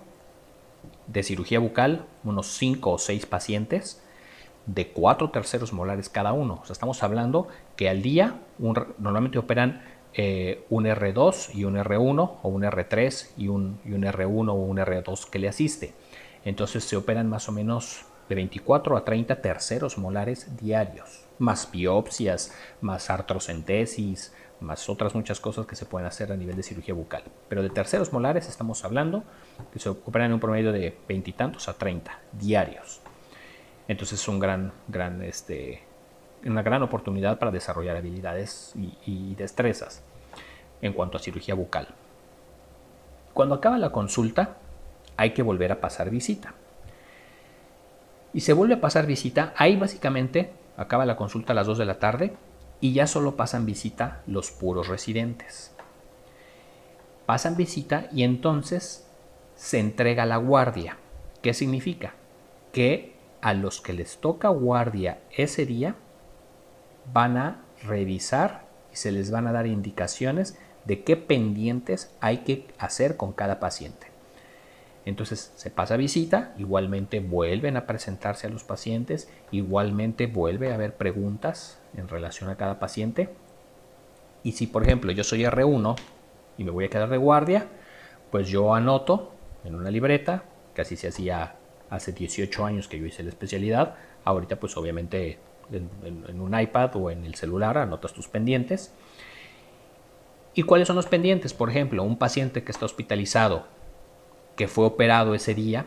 de 1.07 1.23
cirugía 1.23 1.59
bucal 1.59 2.07
unos 2.25 2.47
5 2.59 2.93
o 2.93 2.99
6 2.99 3.27
pacientes 3.27 4.03
de 4.67 4.89
4 4.89 5.31
terceros 5.31 5.73
molares 5.73 6.09
cada 6.09 6.33
uno. 6.33 6.63
Estamos 6.69 7.03
hablando 7.03 7.49
que 7.77 7.89
al 7.89 8.03
día 8.03 8.41
normalmente 8.59 9.39
operan 9.39 9.83
eh, 10.15 10.65
un 10.71 10.87
R2 10.87 11.55
y 11.55 11.65
un 11.65 11.77
R1 11.77 12.39
o 12.43 12.49
un 12.49 12.63
R3 12.63 13.29
y 13.37 13.49
un, 13.49 13.79
y 13.85 13.93
un 13.93 14.03
R1 14.03 14.49
o 14.49 14.55
un 14.55 14.79
R2 14.79 15.31
que 15.31 15.39
le 15.39 15.49
asiste. 15.49 15.95
Entonces 16.45 16.85
se 16.85 16.97
operan 16.97 17.29
más 17.29 17.49
o 17.49 17.53
menos 17.53 18.07
de 18.29 18.35
24 18.35 18.97
a 18.97 19.05
30 19.05 19.41
terceros 19.41 19.99
molares 19.99 20.57
diarios, 20.57 21.25
más 21.39 21.71
biopsias, 21.71 22.53
más 22.81 23.11
artrocentesis, 23.11 24.33
más 24.61 24.89
otras 24.89 25.15
muchas 25.15 25.41
cosas 25.41 25.67
que 25.67 25.77
se 25.77 25.87
pueden 25.87 26.07
hacer 26.07 26.33
a 26.33 26.37
nivel 26.37 26.57
de 26.57 26.63
cirugía 26.63 26.95
bucal. 26.95 27.23
Pero 27.49 27.63
de 27.63 27.71
terceros 27.71 28.13
molares 28.13 28.49
estamos 28.49 28.85
hablando 28.85 29.25
que 29.73 29.79
se 29.79 29.89
operan 29.89 30.29
en 30.29 30.35
un 30.35 30.41
promedio 30.41 30.73
de 30.73 30.97
veintitantos 31.09 31.69
a 31.69 31.75
30 31.75 32.19
diarios. 32.33 33.01
Entonces 33.89 34.21
es 34.21 34.29
un 34.29 34.39
gran, 34.39 34.73
gran, 34.89 35.23
este, 35.23 35.83
una 36.45 36.63
gran 36.63 36.83
oportunidad 36.83 37.39
para 37.39 37.51
desarrollar 37.51 37.97
habilidades 37.97 38.75
y, 38.75 39.35
destrezas 39.35 40.03
en 40.83 40.93
cuanto 40.93 41.17
a 41.17 41.21
cirugía 41.21 41.55
bucal. 41.55 41.89
Cuando 43.33 43.55
acaba 43.55 43.79
la 43.79 43.91
consulta, 43.91 44.57
hay 45.17 45.31
que 45.33 45.43
volver 45.43 45.73
a 45.73 45.81
pasar 45.81 46.11
visita 46.11 46.55
y 48.33 48.41
se 48.41 48.53
vuelve 48.53 48.75
a 48.75 48.81
pasar 48.81 49.07
visita. 49.07 49.55
Ahí 49.57 49.77
básicamente 49.77 50.53
acaba 50.77 51.07
la 51.07 51.17
consulta 51.17 51.53
a 51.53 51.57
las 51.57 51.67
2 51.67 51.79
de 51.79 51.85
la 51.85 51.99
tarde 51.99 52.35
y 52.81 52.93
ya 52.93 53.07
solo 53.07 53.37
pasan 53.37 53.67
visita 53.67 54.23
los 54.27 54.51
puros 54.51 54.89
residentes. 54.89 55.73
Pasan 57.27 57.57
visita 57.57 58.09
y 58.13 58.23
entonces 58.23 59.07
se 59.57 59.79
entrega 59.79 60.27
la 60.27 60.37
guardia. 60.37 60.99
¿Qué 61.43 61.55
significa? 61.55 62.15
Que 62.73 63.17
a 63.41 63.55
los 63.55 63.81
que 63.81 63.93
les 63.93 64.19
toca 64.19 64.49
guardia 64.49 65.19
ese 65.31 65.67
día 65.67 65.97
van 67.13 67.37
a 67.37 67.65
revisar 67.83 68.67
y 68.93 68.97
se 68.97 69.13
les 69.13 69.31
van 69.31 69.47
a 69.47 69.53
dar 69.53 69.67
indicaciones 69.67 70.59
de 70.85 71.03
qué 71.03 71.17
pendientes 71.17 72.15
hay 72.21 72.39
que 72.39 72.69
hacer 72.79 73.17
con 73.17 73.33
cada 73.33 73.59
paciente. 73.61 74.09
Entonces 75.05 75.53
se 75.55 75.71
pasa 75.71 75.97
visita, 75.97 76.53
igualmente 76.59 77.21
vuelven 77.21 77.77
a 77.77 77.87
presentarse 77.87 78.49
a 78.49 78.51
los 78.51 78.65
pacientes, 78.65 79.29
igualmente 79.53 80.27
vuelve 80.27 80.73
a 80.73 80.75
haber 80.75 80.97
preguntas 80.97 81.79
en 81.97 82.09
relación 82.09 82.51
a 82.51 82.57
cada 82.57 82.79
paciente. 82.79 83.29
Y 84.43 84.53
si 84.53 84.67
por 84.67 84.83
ejemplo 84.83 85.13
yo 85.13 85.25
soy 85.25 85.45
R1 85.45 85.97
y 86.59 86.65
me 86.65 86.71
voy 86.71 86.85
a 86.85 86.89
quedar 86.89 87.09
de 87.09 87.17
guardia, 87.17 87.67
pues 88.31 88.49
yo 88.49 88.75
anoto 88.75 89.33
en 89.65 89.75
una 89.75 89.91
libreta, 89.91 90.45
que 90.75 90.83
así 90.83 90.97
se 90.97 91.09
hacía 91.09 91.57
hace 91.91 92.13
18 92.13 92.65
años 92.65 92.89
que 92.89 92.99
yo 92.99 93.07
hice 93.07 93.23
la 93.23 93.31
especialidad, 93.31 93.95
ahorita 94.25 94.57
pues 94.57 94.77
obviamente 94.77 95.39
en, 95.73 95.91
en 96.29 96.41
un 96.41 96.59
iPad 96.59 96.97
o 96.97 97.11
en 97.11 97.25
el 97.25 97.35
celular 97.35 97.79
anotas 97.79 98.13
tus 98.13 98.29
pendientes. 98.29 98.93
¿Y 100.55 100.63
cuáles 100.63 100.87
son 100.87 100.97
los 100.97 101.07
pendientes? 101.07 101.53
Por 101.53 101.69
ejemplo, 101.71 102.03
un 102.03 102.17
paciente 102.17 102.65
que 102.65 102.73
está 102.73 102.87
hospitalizado 102.87 103.67
que 104.57 104.69
fue 104.69 104.87
operado 104.87 105.35
ese 105.35 105.55
día, 105.55 105.85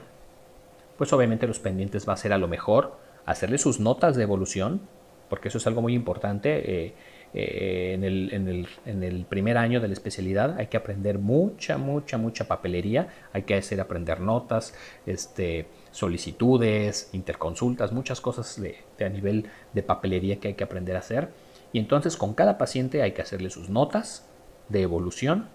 pues 0.98 1.12
obviamente 1.12 1.48
los 1.48 1.60
pendientes 1.60 2.08
va 2.08 2.14
a 2.14 2.18
ser 2.18 2.34
a 2.34 2.38
lo 2.38 2.48
mejor 2.48 2.98
hacerle 3.26 3.58
sus 3.58 3.80
notas 3.80 4.16
de 4.16 4.24
evolución, 4.24 4.82
porque 5.30 5.48
eso 5.50 5.58
es 5.58 5.68
algo 5.68 5.82
muy 5.82 5.94
importante. 5.94 6.86
Eh, 6.86 6.94
eh, 7.34 7.94
en, 7.94 9.04
el, 9.04 9.26
primer 9.26 9.58
año 9.58 9.80
de 9.80 9.88
la 9.88 9.94
especialidad 9.94 10.58
hay 10.58 10.66
que 10.66 10.78
aprender 10.78 11.20
mucha, 11.20 11.78
mucha, 11.78 12.18
mucha 12.18 12.48
papelería, 12.48 13.08
hay 13.34 13.44
que 13.44 13.56
hacer 13.56 13.80
aprender 13.80 14.20
notas, 14.20 14.74
este, 15.06 15.68
solicitudes, 15.92 17.10
interconsultas, 17.14 17.92
muchas 17.92 18.20
cosas 18.20 18.60
de, 18.60 18.78
a 19.06 19.10
nivel 19.10 19.46
de 19.74 19.84
papelería 19.84 20.40
que 20.40 20.50
hay 20.50 20.54
que 20.56 20.64
aprender 20.64 20.96
a 20.96 21.00
hacer. 21.00 21.30
Y 21.72 21.78
entonces 21.78 22.18
con 22.18 22.34
cada 22.34 22.58
paciente 22.58 23.04
hay 23.04 23.12
que 23.12 23.22
hacerle 23.22 23.52
sus 23.52 23.70
notas 23.70 24.28
de 24.70 24.82
evolución, 24.82 25.48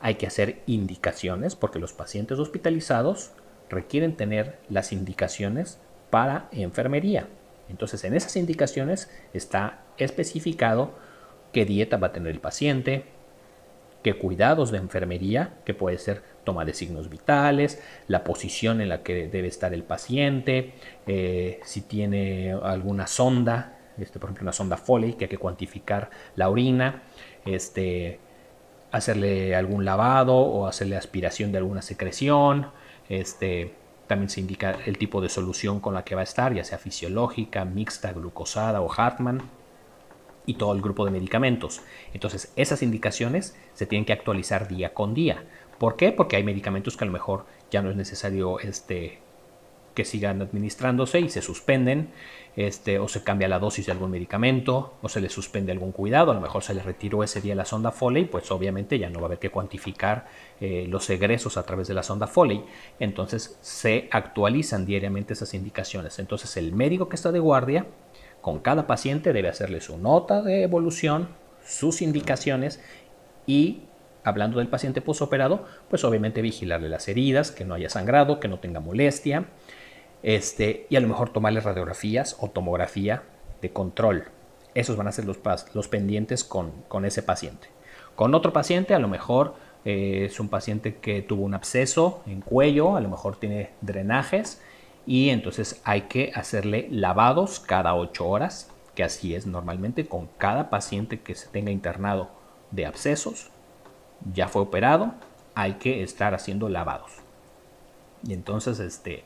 hay 0.00 0.14
que 0.14 0.28
hacer 0.28 0.60
indicaciones, 0.66 1.56
porque 1.56 1.80
los 1.80 1.92
pacientes 1.92 2.38
hospitalizados 2.38 3.32
requieren 3.68 4.16
tener 4.16 4.58
las 4.68 4.92
indicaciones 4.92 5.80
para 6.10 6.48
enfermería. 6.52 7.26
Entonces 7.68 8.04
en 8.04 8.14
esas 8.14 8.36
indicaciones 8.36 9.10
está 9.32 9.82
especificado 9.98 10.94
qué 11.52 11.64
dieta 11.64 11.96
va 11.96 12.08
a 12.08 12.12
tener 12.12 12.32
el 12.32 12.40
paciente, 12.40 13.04
qué 14.02 14.14
cuidados 14.14 14.70
de 14.70 14.78
enfermería, 14.78 15.54
que 15.64 15.74
puede 15.74 15.98
ser 15.98 16.22
toma 16.44 16.64
de 16.64 16.72
signos 16.72 17.10
vitales, 17.10 17.82
la 18.06 18.24
posición 18.24 18.80
en 18.80 18.88
la 18.88 19.02
que 19.02 19.28
debe 19.28 19.48
estar 19.48 19.74
el 19.74 19.82
paciente, 19.82 20.72
eh, 21.06 21.60
si 21.64 21.82
tiene 21.82 22.52
alguna 22.62 23.06
sonda, 23.06 23.78
este, 23.98 24.18
por 24.18 24.28
ejemplo 24.28 24.44
una 24.44 24.52
sonda 24.52 24.76
Foley, 24.76 25.14
que 25.14 25.24
hay 25.24 25.28
que 25.28 25.38
cuantificar 25.38 26.10
la 26.36 26.48
orina, 26.48 27.02
este, 27.44 28.20
hacerle 28.92 29.54
algún 29.54 29.84
lavado 29.84 30.36
o 30.36 30.66
hacerle 30.66 30.96
aspiración 30.96 31.52
de 31.52 31.58
alguna 31.58 31.82
secreción, 31.82 32.70
este, 33.08 33.74
también 34.08 34.30
se 34.30 34.40
indica 34.40 34.76
el 34.86 34.98
tipo 34.98 35.20
de 35.20 35.28
solución 35.28 35.78
con 35.78 35.94
la 35.94 36.04
que 36.04 36.16
va 36.16 36.22
a 36.22 36.24
estar, 36.24 36.52
ya 36.52 36.64
sea 36.64 36.78
fisiológica, 36.78 37.64
mixta, 37.64 38.12
glucosada 38.12 38.80
o 38.80 38.90
Hartmann 38.90 39.42
y 40.46 40.54
todo 40.54 40.72
el 40.72 40.80
grupo 40.80 41.04
de 41.04 41.12
medicamentos. 41.12 41.82
Entonces, 42.14 42.52
esas 42.56 42.82
indicaciones 42.82 43.54
se 43.74 43.86
tienen 43.86 44.06
que 44.06 44.14
actualizar 44.14 44.66
día 44.66 44.94
con 44.94 45.14
día. 45.14 45.44
¿Por 45.78 45.96
qué? 45.96 46.10
Porque 46.10 46.36
hay 46.36 46.42
medicamentos 46.42 46.96
que 46.96 47.04
a 47.04 47.06
lo 47.06 47.12
mejor 47.12 47.44
ya 47.70 47.82
no 47.82 47.90
es 47.90 47.96
necesario 47.96 48.58
este, 48.58 49.20
que 49.98 50.04
sigan 50.04 50.40
administrándose 50.40 51.18
y 51.18 51.28
se 51.28 51.42
suspenden, 51.42 52.10
este, 52.54 53.00
o 53.00 53.08
se 53.08 53.24
cambia 53.24 53.48
la 53.48 53.58
dosis 53.58 53.86
de 53.86 53.90
algún 53.90 54.12
medicamento, 54.12 54.94
o 55.02 55.08
se 55.08 55.20
le 55.20 55.28
suspende 55.28 55.72
algún 55.72 55.90
cuidado, 55.90 56.30
a 56.30 56.34
lo 56.34 56.40
mejor 56.40 56.62
se 56.62 56.72
le 56.72 56.84
retiró 56.84 57.24
ese 57.24 57.40
día 57.40 57.56
la 57.56 57.64
sonda 57.64 57.90
Foley, 57.90 58.26
pues 58.26 58.48
obviamente 58.52 58.96
ya 58.96 59.10
no 59.10 59.18
va 59.18 59.24
a 59.24 59.26
haber 59.26 59.40
que 59.40 59.50
cuantificar 59.50 60.28
eh, 60.60 60.86
los 60.88 61.10
egresos 61.10 61.56
a 61.56 61.64
través 61.64 61.88
de 61.88 61.94
la 61.94 62.04
sonda 62.04 62.28
Foley. 62.28 62.64
Entonces 63.00 63.58
se 63.60 64.08
actualizan 64.12 64.86
diariamente 64.86 65.32
esas 65.32 65.52
indicaciones. 65.52 66.20
Entonces 66.20 66.56
el 66.56 66.72
médico 66.72 67.08
que 67.08 67.16
está 67.16 67.32
de 67.32 67.40
guardia 67.40 67.86
con 68.40 68.60
cada 68.60 68.86
paciente 68.86 69.32
debe 69.32 69.48
hacerle 69.48 69.80
su 69.80 69.98
nota 69.98 70.42
de 70.42 70.62
evolución, 70.62 71.30
sus 71.66 72.02
indicaciones 72.02 72.80
y 73.48 73.80
hablando 74.22 74.58
del 74.60 74.68
paciente 74.68 75.00
posoperado, 75.00 75.66
pues 75.90 76.04
obviamente 76.04 76.40
vigilarle 76.40 76.88
las 76.88 77.08
heridas, 77.08 77.50
que 77.50 77.64
no 77.64 77.74
haya 77.74 77.90
sangrado, 77.90 78.38
que 78.38 78.46
no 78.46 78.60
tenga 78.60 78.78
molestia, 78.78 79.46
este, 80.22 80.86
y 80.88 80.96
a 80.96 81.00
lo 81.00 81.08
mejor 81.08 81.30
tomarle 81.30 81.60
radiografías 81.60 82.36
o 82.40 82.50
tomografía 82.50 83.22
de 83.60 83.70
control. 83.70 84.24
Esos 84.74 84.96
van 84.96 85.08
a 85.08 85.12
ser 85.12 85.24
los, 85.24 85.38
los 85.74 85.88
pendientes 85.88 86.44
con, 86.44 86.72
con, 86.88 87.04
ese 87.04 87.22
paciente. 87.22 87.68
Con 88.14 88.34
otro 88.34 88.52
paciente, 88.52 88.94
a 88.94 88.98
lo 88.98 89.08
mejor 89.08 89.54
eh, 89.84 90.26
es 90.26 90.40
un 90.40 90.48
paciente 90.48 90.96
que 90.96 91.22
tuvo 91.22 91.44
un 91.44 91.54
absceso 91.54 92.22
en 92.26 92.40
cuello, 92.40 92.96
a 92.96 93.00
lo 93.00 93.08
mejor 93.08 93.36
tiene 93.36 93.70
drenajes 93.80 94.60
y 95.06 95.30
entonces 95.30 95.80
hay 95.84 96.02
que 96.02 96.32
hacerle 96.34 96.88
lavados 96.90 97.60
cada 97.60 97.94
8 97.94 98.28
horas, 98.28 98.70
que 98.94 99.04
así 99.04 99.34
es 99.34 99.46
normalmente 99.46 100.06
con 100.06 100.28
cada 100.36 100.68
paciente 100.68 101.20
que 101.20 101.34
se 101.34 101.48
tenga 101.48 101.70
internado 101.70 102.28
de 102.72 102.84
abscesos, 102.84 103.50
ya 104.34 104.48
fue 104.48 104.62
operado, 104.62 105.14
hay 105.54 105.74
que 105.74 106.02
estar 106.02 106.34
haciendo 106.34 106.68
lavados. 106.68 107.12
Y 108.26 108.34
entonces, 108.34 108.80
este, 108.80 109.24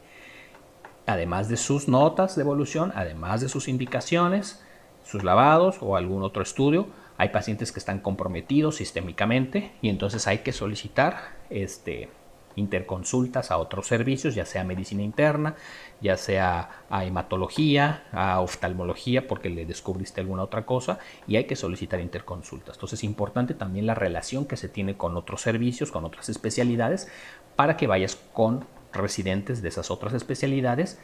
además 1.06 1.48
de 1.48 1.56
sus 1.56 1.88
notas 1.88 2.36
de 2.36 2.42
evolución, 2.42 2.92
además 2.94 3.40
de 3.40 3.48
sus 3.48 3.68
indicaciones, 3.68 4.62
sus 5.04 5.24
lavados 5.24 5.78
o 5.80 5.96
algún 5.96 6.22
otro 6.22 6.42
estudio, 6.42 6.86
hay 7.18 7.28
pacientes 7.28 7.72
que 7.72 7.78
están 7.78 8.00
comprometidos 8.00 8.76
sistémicamente 8.76 9.72
y 9.82 9.88
entonces 9.88 10.26
hay 10.26 10.38
que 10.38 10.52
solicitar 10.52 11.16
este, 11.50 12.08
interconsultas 12.56 13.50
a 13.50 13.58
otros 13.58 13.86
servicios, 13.86 14.34
ya 14.34 14.46
sea 14.46 14.64
medicina 14.64 15.02
interna, 15.02 15.54
ya 16.00 16.16
sea 16.16 16.84
a 16.90 17.04
hematología, 17.04 18.04
a 18.12 18.40
oftalmología, 18.40 19.26
porque 19.26 19.50
le 19.50 19.66
descubriste 19.66 20.20
alguna 20.20 20.42
otra 20.42 20.66
cosa, 20.66 20.98
y 21.26 21.36
hay 21.36 21.44
que 21.44 21.56
solicitar 21.56 22.00
interconsultas. 22.00 22.76
Entonces 22.76 23.00
es 23.00 23.04
importante 23.04 23.54
también 23.54 23.86
la 23.86 23.94
relación 23.94 24.44
que 24.44 24.56
se 24.56 24.68
tiene 24.68 24.96
con 24.96 25.16
otros 25.16 25.42
servicios, 25.42 25.90
con 25.90 26.04
otras 26.04 26.28
especialidades, 26.28 27.08
para 27.56 27.76
que 27.76 27.86
vayas 27.86 28.16
con 28.32 28.64
residentes 28.92 29.62
de 29.62 29.68
esas 29.68 29.90
otras 29.90 30.12
especialidades 30.12 30.98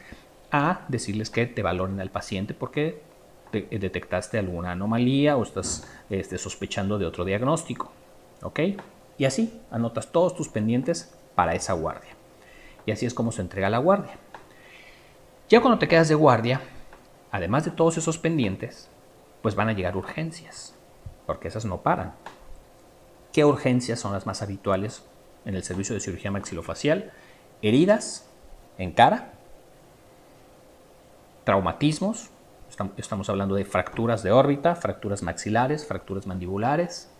a 0.51 0.85
decirles 0.87 1.29
que 1.29 1.45
te 1.45 1.61
valoren 1.61 1.99
al 1.99 2.09
paciente 2.09 2.53
porque 2.53 3.01
detectaste 3.51 4.37
alguna 4.37 4.71
anomalía 4.71 5.35
o 5.35 5.43
estás 5.43 5.87
este, 6.09 6.37
sospechando 6.37 6.97
de 6.97 7.05
otro 7.05 7.25
diagnóstico. 7.25 7.91
¿Ok? 8.41 8.59
Y 9.17 9.25
así 9.25 9.61
anotas 9.71 10.11
todos 10.11 10.35
tus 10.35 10.49
pendientes 10.49 11.13
para 11.35 11.53
esa 11.53 11.73
guardia. 11.73 12.11
Y 12.85 12.91
así 12.91 13.05
es 13.05 13.13
como 13.13 13.31
se 13.31 13.41
entrega 13.41 13.69
la 13.69 13.77
guardia. 13.77 14.17
Ya 15.49 15.61
cuando 15.61 15.79
te 15.79 15.87
quedas 15.87 16.07
de 16.07 16.15
guardia, 16.15 16.61
además 17.31 17.65
de 17.65 17.71
todos 17.71 17.97
esos 17.97 18.17
pendientes, 18.17 18.87
pues 19.41 19.55
van 19.55 19.69
a 19.69 19.73
llegar 19.73 19.97
urgencias, 19.97 20.75
porque 21.25 21.47
esas 21.47 21.65
no 21.65 21.81
paran. 21.81 22.13
¿Qué 23.33 23.45
urgencias 23.45 23.99
son 23.99 24.13
las 24.13 24.25
más 24.25 24.41
habituales 24.41 25.03
en 25.45 25.55
el 25.55 25.63
servicio 25.63 25.95
de 25.95 26.01
cirugía 26.01 26.31
maxilofacial? 26.31 27.11
Heridas 27.61 28.29
en 28.77 28.91
cara, 28.91 29.33
traumatismos, 31.43 32.29
estamos 32.95 33.29
hablando 33.29 33.55
de 33.55 33.65
fracturas 33.65 34.23
de 34.23 34.31
órbita, 34.31 34.75
fracturas 34.75 35.23
maxilares, 35.23 35.85
fracturas 35.85 36.25
mandibulares, 36.25 37.11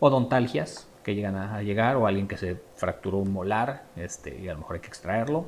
odontalgias, 0.00 0.88
que 1.04 1.14
llegan 1.14 1.36
a, 1.36 1.62
llegar 1.62 1.96
o 1.96 2.06
alguien 2.06 2.26
que 2.26 2.36
se 2.36 2.60
fracturó 2.74 3.18
un 3.18 3.32
molar 3.32 3.84
este, 3.94 4.36
y 4.38 4.48
a 4.48 4.54
lo 4.54 4.60
mejor 4.60 4.76
hay 4.76 4.80
que 4.80 4.88
extraerlo. 4.88 5.44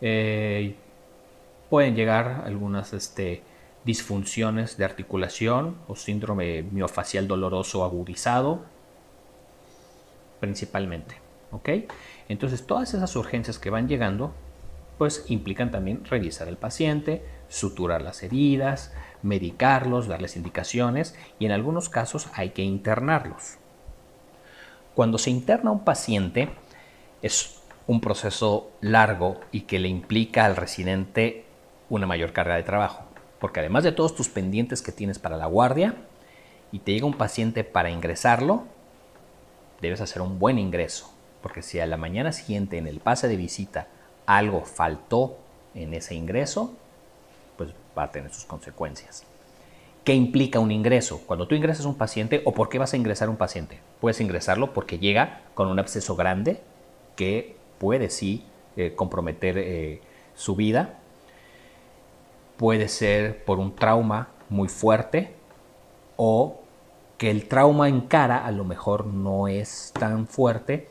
Eh, 0.00 0.74
pueden 1.68 1.94
llegar 1.94 2.42
algunas 2.44 2.92
este, 2.92 3.42
disfunciones 3.84 4.76
de 4.76 4.84
articulación 4.84 5.76
o 5.86 5.94
síndrome 5.94 6.62
miofacial 6.62 7.28
doloroso 7.28 7.84
agudizado, 7.84 8.60
principalmente. 10.40 11.19
Entonces 12.28 12.66
todas 12.66 12.94
esas 12.94 13.14
urgencias 13.16 13.58
que 13.58 13.70
van 13.70 13.88
llegando, 13.88 14.32
pues 14.98 15.24
implican 15.28 15.70
también 15.70 16.04
revisar 16.04 16.48
al 16.48 16.56
paciente, 16.56 17.24
suturar 17.48 18.02
las 18.02 18.22
heridas, 18.22 18.92
medicarlos, 19.22 20.08
darles 20.08 20.36
indicaciones 20.36 21.16
y 21.38 21.46
en 21.46 21.52
algunos 21.52 21.88
casos 21.88 22.28
hay 22.34 22.50
que 22.50 22.62
internarlos. 22.62 23.56
Cuando 24.94 25.18
se 25.18 25.30
interna 25.30 25.70
un 25.70 25.84
paciente 25.84 26.50
es 27.22 27.60
un 27.86 28.00
proceso 28.00 28.70
largo 28.80 29.40
y 29.52 29.62
que 29.62 29.78
le 29.78 29.88
implica 29.88 30.44
al 30.44 30.56
residente 30.56 31.44
una 31.88 32.06
mayor 32.06 32.32
carga 32.32 32.56
de 32.56 32.62
trabajo, 32.62 33.04
porque 33.40 33.60
además 33.60 33.84
de 33.84 33.92
todos 33.92 34.14
tus 34.14 34.28
pendientes 34.28 34.82
que 34.82 34.92
tienes 34.92 35.18
para 35.18 35.36
la 35.36 35.46
guardia 35.46 35.94
y 36.72 36.80
te 36.80 36.92
llega 36.92 37.06
un 37.06 37.18
paciente 37.18 37.64
para 37.64 37.90
ingresarlo, 37.90 38.64
debes 39.80 40.00
hacer 40.00 40.22
un 40.22 40.38
buen 40.38 40.58
ingreso, 40.58 41.12
porque 41.42 41.62
si 41.62 41.80
a 41.80 41.86
la 41.86 41.96
mañana 41.96 42.32
siguiente 42.32 42.78
en 42.78 42.86
el 42.86 43.00
pase 43.00 43.28
de 43.28 43.36
visita 43.36 43.88
algo 44.26 44.64
faltó 44.64 45.36
en 45.74 45.94
ese 45.94 46.14
ingreso, 46.14 46.74
pues 47.56 47.70
va 47.96 48.04
a 48.04 48.10
tener 48.10 48.32
sus 48.32 48.44
consecuencias. 48.44 49.24
¿Qué 50.04 50.14
implica 50.14 50.60
un 50.60 50.70
ingreso? 50.70 51.20
Cuando 51.26 51.46
tú 51.46 51.54
ingresas 51.54 51.84
un 51.84 51.94
paciente 51.94 52.42
o 52.44 52.52
por 52.52 52.68
qué 52.68 52.78
vas 52.78 52.94
a 52.94 52.96
ingresar 52.96 53.28
un 53.28 53.36
paciente. 53.36 53.80
Puedes 54.00 54.20
ingresarlo 54.20 54.72
porque 54.72 54.98
llega 54.98 55.42
con 55.54 55.68
un 55.68 55.78
absceso 55.78 56.16
grande 56.16 56.60
que 57.16 57.56
puede 57.78 58.08
sí 58.08 58.44
eh, 58.76 58.94
comprometer 58.94 59.58
eh, 59.58 60.00
su 60.34 60.56
vida. 60.56 60.98
Puede 62.56 62.88
ser 62.88 63.44
por 63.44 63.58
un 63.58 63.74
trauma 63.74 64.28
muy 64.48 64.68
fuerte 64.68 65.34
o 66.16 66.60
que 67.18 67.30
el 67.30 67.48
trauma 67.48 67.88
en 67.88 68.00
cara 68.00 68.44
a 68.46 68.50
lo 68.50 68.64
mejor 68.64 69.06
no 69.06 69.48
es 69.48 69.92
tan 69.98 70.26
fuerte, 70.26 70.88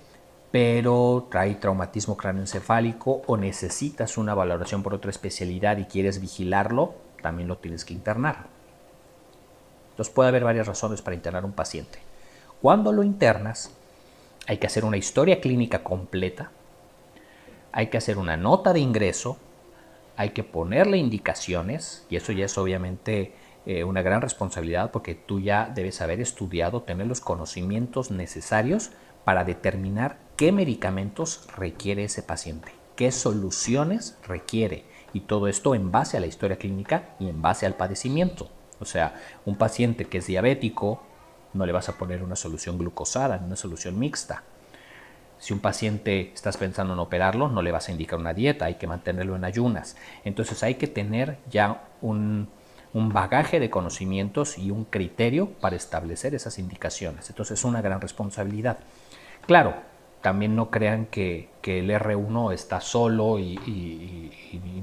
pero 0.52 1.28
trae 1.30 1.56
traumatismo 1.56 2.18
cráneoencefálico 2.18 3.22
o 3.28 3.38
necesitas 3.38 4.18
una 4.18 4.34
valoración 4.34 4.82
por 4.82 4.94
otra 4.94 5.12
especialidad 5.12 5.78
y 5.78 5.86
quieres 5.86 6.20
vigilarlo, 6.20 6.96
también 7.22 7.48
lo 7.48 7.58
tienes 7.58 7.86
que 7.86 7.94
internar. 7.94 8.48
Entonces 9.92 10.14
puede 10.14 10.30
haber 10.30 10.44
varias 10.44 10.68
razones 10.68 11.02
para 11.02 11.16
internar 11.16 11.46
un 11.46 11.52
paciente. 11.52 12.00
Cuando 12.62 12.92
lo 12.92 13.04
internas, 13.04 13.72
hay 14.48 14.58
que 14.58 14.68
hacer 14.68 14.86
una 14.86 14.98
historia 14.98 15.40
clínica 15.40 15.84
completa, 15.84 16.52
hay 17.72 17.88
que 17.88 17.98
hacer 17.98 18.18
una 18.18 18.36
nota 18.36 18.74
de 18.74 18.80
ingreso, 18.80 19.38
hay 20.18 20.32
que 20.32 20.44
ponerle 20.44 20.98
indicaciones, 20.98 22.06
y 22.10 22.16
eso 22.16 22.32
ya 22.32 22.46
es 22.46 22.58
obviamente 22.58 23.34
eh, 23.66 23.84
una 23.84 24.02
gran 24.02 24.22
responsabilidad 24.22 24.90
porque 24.90 25.16
tú 25.16 25.40
ya 25.40 25.72
debes 25.74 26.02
haber 26.02 26.20
estudiado, 26.20 26.82
tener 26.82 27.06
los 27.06 27.22
conocimientos 27.22 28.10
necesarios 28.10 28.92
para 29.24 29.44
determinar 29.44 30.18
qué 30.39 30.54
medicamentos 30.54 31.41
requiere 31.58 32.06
ese 32.06 32.23
paciente, 32.23 32.71
qué 32.95 33.12
soluciones 33.12 34.17
requiere, 34.25 34.86
y 35.12 35.19
todo 35.19 35.49
esto 35.49 35.75
en 35.75 35.91
base 35.91 36.15
a 36.15 36.21
la 36.21 36.28
historia 36.28 36.58
clínica 36.58 37.10
y 37.19 37.28
en 37.28 37.41
base 37.41 37.65
al 37.65 37.75
padecimiento. 37.75 38.49
O 38.80 38.86
sea, 38.86 39.19
un 39.45 39.58
paciente 39.58 40.06
que 40.06 40.19
es 40.19 40.28
diabético, 40.28 41.04
no 41.54 41.65
le 41.65 41.73
vas 41.73 41.89
a 41.89 41.97
poner 41.97 42.23
una 42.23 42.38
solución 42.38 42.78
glucosada, 42.78 43.41
una 43.45 43.58
solución 43.58 43.99
mixta. 43.99 44.43
Si 45.39 45.52
un 45.52 45.60
paciente 45.60 46.32
estás 46.34 46.56
pensando 46.56 46.93
en 46.93 46.99
operarlo, 46.99 47.49
no 47.49 47.62
le 47.62 47.73
vas 47.73 47.89
a 47.89 47.91
indicar 47.91 48.17
una 48.17 48.34
dieta, 48.34 48.63
hay 48.63 48.75
que 48.75 48.88
mantenerlo 48.88 49.36
en 49.36 49.43
ayunas. 49.43 49.97
Entonces 50.23 50.63
hay 50.63 50.75
que 50.75 50.88
tener 50.88 51.38
ya 51.49 51.84
un, 52.02 52.47
bagaje 52.93 53.60
de 53.60 53.69
conocimientos 53.69 54.58
y 54.58 54.71
un 54.71 54.86
criterio 54.86 55.49
para 55.49 55.75
establecer 55.75 56.34
esas 56.34 56.60
indicaciones. 56.60 57.30
Entonces 57.30 57.60
es 57.60 57.65
una 57.65 57.82
gran 57.82 57.99
responsabilidad. 57.99 58.78
Claro, 59.45 59.88
también 60.22 60.56
no 60.56 60.70
crean 60.70 61.06
que, 61.06 61.50
el 61.64 61.92
R1 61.92 62.52
está 62.52 62.82
solo 62.82 63.38
y, 63.38 64.32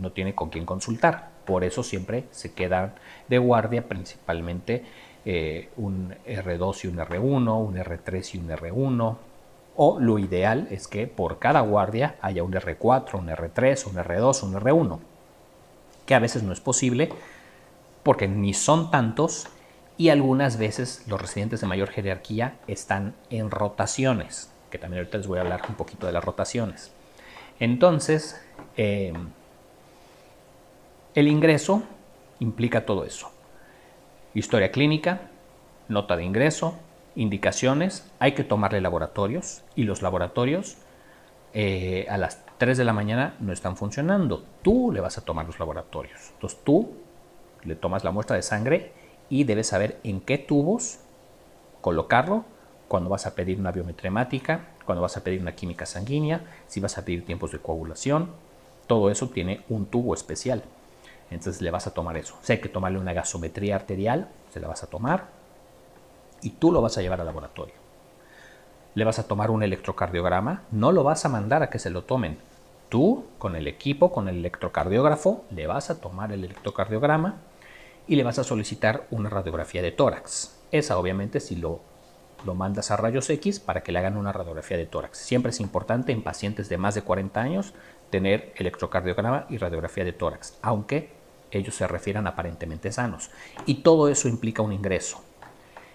no 0.00 0.12
tiene 0.12 0.36
con 0.36 0.50
quién 0.50 0.64
consultar. 0.64 1.30
Por 1.44 1.64
eso 1.64 1.82
siempre 1.82 2.26
se 2.30 2.52
quedan 2.52 2.94
de 3.28 3.38
guardia 3.38 3.88
principalmente 3.88 4.84
eh, 5.24 5.68
un 5.76 6.14
R2 6.24 6.84
y 6.84 6.86
un 6.86 6.98
R1, 6.98 7.66
un 7.66 7.74
R3 7.74 8.34
y 8.34 8.38
un 8.38 8.48
R1, 8.50 9.16
o 9.74 9.98
lo 9.98 10.18
ideal 10.20 10.68
es 10.70 10.86
que 10.86 11.08
por 11.08 11.40
cada 11.40 11.60
guardia 11.60 12.14
haya 12.22 12.44
un 12.44 12.52
R4, 12.52 13.18
un 13.18 13.28
R3, 13.28 13.86
un 13.86 13.96
R2, 13.96 14.42
un 14.44 14.54
R1, 14.54 14.98
que 16.06 16.14
a 16.14 16.20
veces 16.20 16.44
no 16.44 16.52
es 16.52 16.60
posible 16.60 17.10
porque 18.02 18.28
ni 18.28 18.54
son 18.54 18.92
tantos 18.92 19.48
y 19.98 20.10
algunas 20.10 20.58
veces 20.58 21.02
los 21.08 21.20
residentes 21.20 21.60
de 21.60 21.66
mayor 21.66 21.88
jerarquía 21.88 22.56
están 22.68 23.14
en 23.30 23.50
rotaciones, 23.50 24.50
que 24.70 24.78
también 24.78 25.00
ahorita 25.00 25.18
les 25.18 25.26
voy 25.26 25.38
a 25.38 25.42
hablar 25.42 25.62
un 25.68 25.74
poquito 25.74 26.06
de 26.06 26.12
las 26.12 26.24
rotaciones. 26.24 26.92
Entonces, 27.58 28.40
eh, 28.76 29.12
el 31.14 31.28
ingreso 31.28 31.82
implica 32.40 32.84
todo 32.84 33.04
eso. 33.04 33.30
Historia 34.34 34.70
clínica, 34.70 35.30
nota 35.88 36.16
de 36.16 36.24
ingreso, 36.24 36.78
indicaciones, 37.14 38.10
hay 38.18 38.32
que 38.32 38.44
tomarle 38.44 38.80
laboratorios 38.80 39.64
y 39.74 39.84
los 39.84 40.02
laboratorios 40.02 40.76
eh, 41.54 42.06
a 42.10 42.18
las 42.18 42.44
3 42.58 42.76
de 42.76 42.84
la 42.84 42.92
mañana 42.92 43.34
no 43.40 43.52
están 43.52 43.76
funcionando. 43.76 44.44
Tú 44.62 44.92
le 44.92 45.00
vas 45.00 45.16
a 45.16 45.24
tomar 45.24 45.46
los 45.46 45.58
laboratorios. 45.58 46.30
Entonces 46.34 46.58
tú 46.62 46.92
le 47.64 47.76
tomas 47.76 48.04
la 48.04 48.10
muestra 48.10 48.36
de 48.36 48.42
sangre 48.42 48.92
y 49.30 49.44
debes 49.44 49.68
saber 49.68 49.98
en 50.04 50.20
qué 50.20 50.36
tubos 50.38 50.98
colocarlo, 51.80 52.44
cuando 52.88 53.10
vas 53.10 53.26
a 53.26 53.34
pedir 53.34 53.58
una 53.58 53.72
biometremática, 53.72 54.68
cuando 54.84 55.02
vas 55.02 55.16
a 55.16 55.24
pedir 55.24 55.40
una 55.40 55.54
química 55.54 55.86
sanguínea, 55.86 56.42
si 56.68 56.80
vas 56.80 56.98
a 56.98 57.04
pedir 57.04 57.24
tiempos 57.24 57.52
de 57.52 57.58
coagulación. 57.58 58.30
Todo 58.86 59.10
eso 59.10 59.28
tiene 59.28 59.64
un 59.68 59.86
tubo 59.86 60.14
especial. 60.14 60.62
Entonces 61.30 61.60
le 61.60 61.70
vas 61.70 61.86
a 61.86 61.94
tomar 61.94 62.16
eso. 62.16 62.36
Si 62.42 62.52
hay 62.52 62.60
que 62.60 62.68
tomarle 62.68 62.98
una 62.98 63.12
gasometría 63.12 63.74
arterial, 63.74 64.28
se 64.52 64.60
la 64.60 64.68
vas 64.68 64.82
a 64.84 64.86
tomar 64.86 65.26
y 66.40 66.50
tú 66.50 66.70
lo 66.70 66.80
vas 66.80 66.96
a 66.96 67.02
llevar 67.02 67.20
al 67.20 67.26
laboratorio. 67.26 67.74
Le 68.94 69.04
vas 69.04 69.18
a 69.18 69.26
tomar 69.26 69.50
un 69.50 69.62
electrocardiograma, 69.62 70.62
no 70.70 70.92
lo 70.92 71.02
vas 71.02 71.24
a 71.24 71.28
mandar 71.28 71.62
a 71.62 71.70
que 71.70 71.78
se 71.78 71.90
lo 71.90 72.04
tomen. 72.04 72.38
Tú, 72.88 73.24
con 73.38 73.56
el 73.56 73.66
equipo, 73.66 74.12
con 74.12 74.28
el 74.28 74.36
electrocardiógrafo, 74.36 75.44
le 75.50 75.66
vas 75.66 75.90
a 75.90 76.00
tomar 76.00 76.30
el 76.32 76.44
electrocardiograma 76.44 77.36
y 78.06 78.14
le 78.14 78.22
vas 78.22 78.38
a 78.38 78.44
solicitar 78.44 79.06
una 79.10 79.28
radiografía 79.28 79.82
de 79.82 79.90
tórax. 79.90 80.56
Esa 80.70 80.96
obviamente 80.96 81.40
si 81.40 81.56
lo, 81.56 81.80
lo 82.44 82.54
mandas 82.54 82.90
a 82.90 82.96
rayos 82.96 83.28
X 83.30 83.60
para 83.60 83.82
que 83.82 83.92
le 83.92 83.98
hagan 83.98 84.16
una 84.16 84.32
radiografía 84.32 84.76
de 84.76 84.86
tórax. 84.86 85.18
Siempre 85.18 85.50
es 85.50 85.60
importante 85.60 86.12
en 86.12 86.22
pacientes 86.22 86.68
de 86.68 86.78
más 86.78 86.94
de 86.94 87.02
40 87.02 87.40
años 87.40 87.74
tener 88.10 88.52
electrocardiograma 88.56 89.46
y 89.48 89.58
radiografía 89.58 90.04
de 90.04 90.12
tórax, 90.12 90.58
aunque 90.62 91.10
ellos 91.50 91.74
se 91.74 91.86
refieran 91.86 92.26
aparentemente 92.26 92.92
sanos. 92.92 93.30
Y 93.64 93.76
todo 93.76 94.08
eso 94.08 94.28
implica 94.28 94.62
un 94.62 94.72
ingreso. 94.72 95.22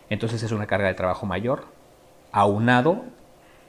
Entonces 0.09 0.43
es 0.43 0.51
una 0.51 0.67
carga 0.67 0.87
de 0.87 0.93
trabajo 0.93 1.25
mayor, 1.25 1.65
aunado 2.31 3.03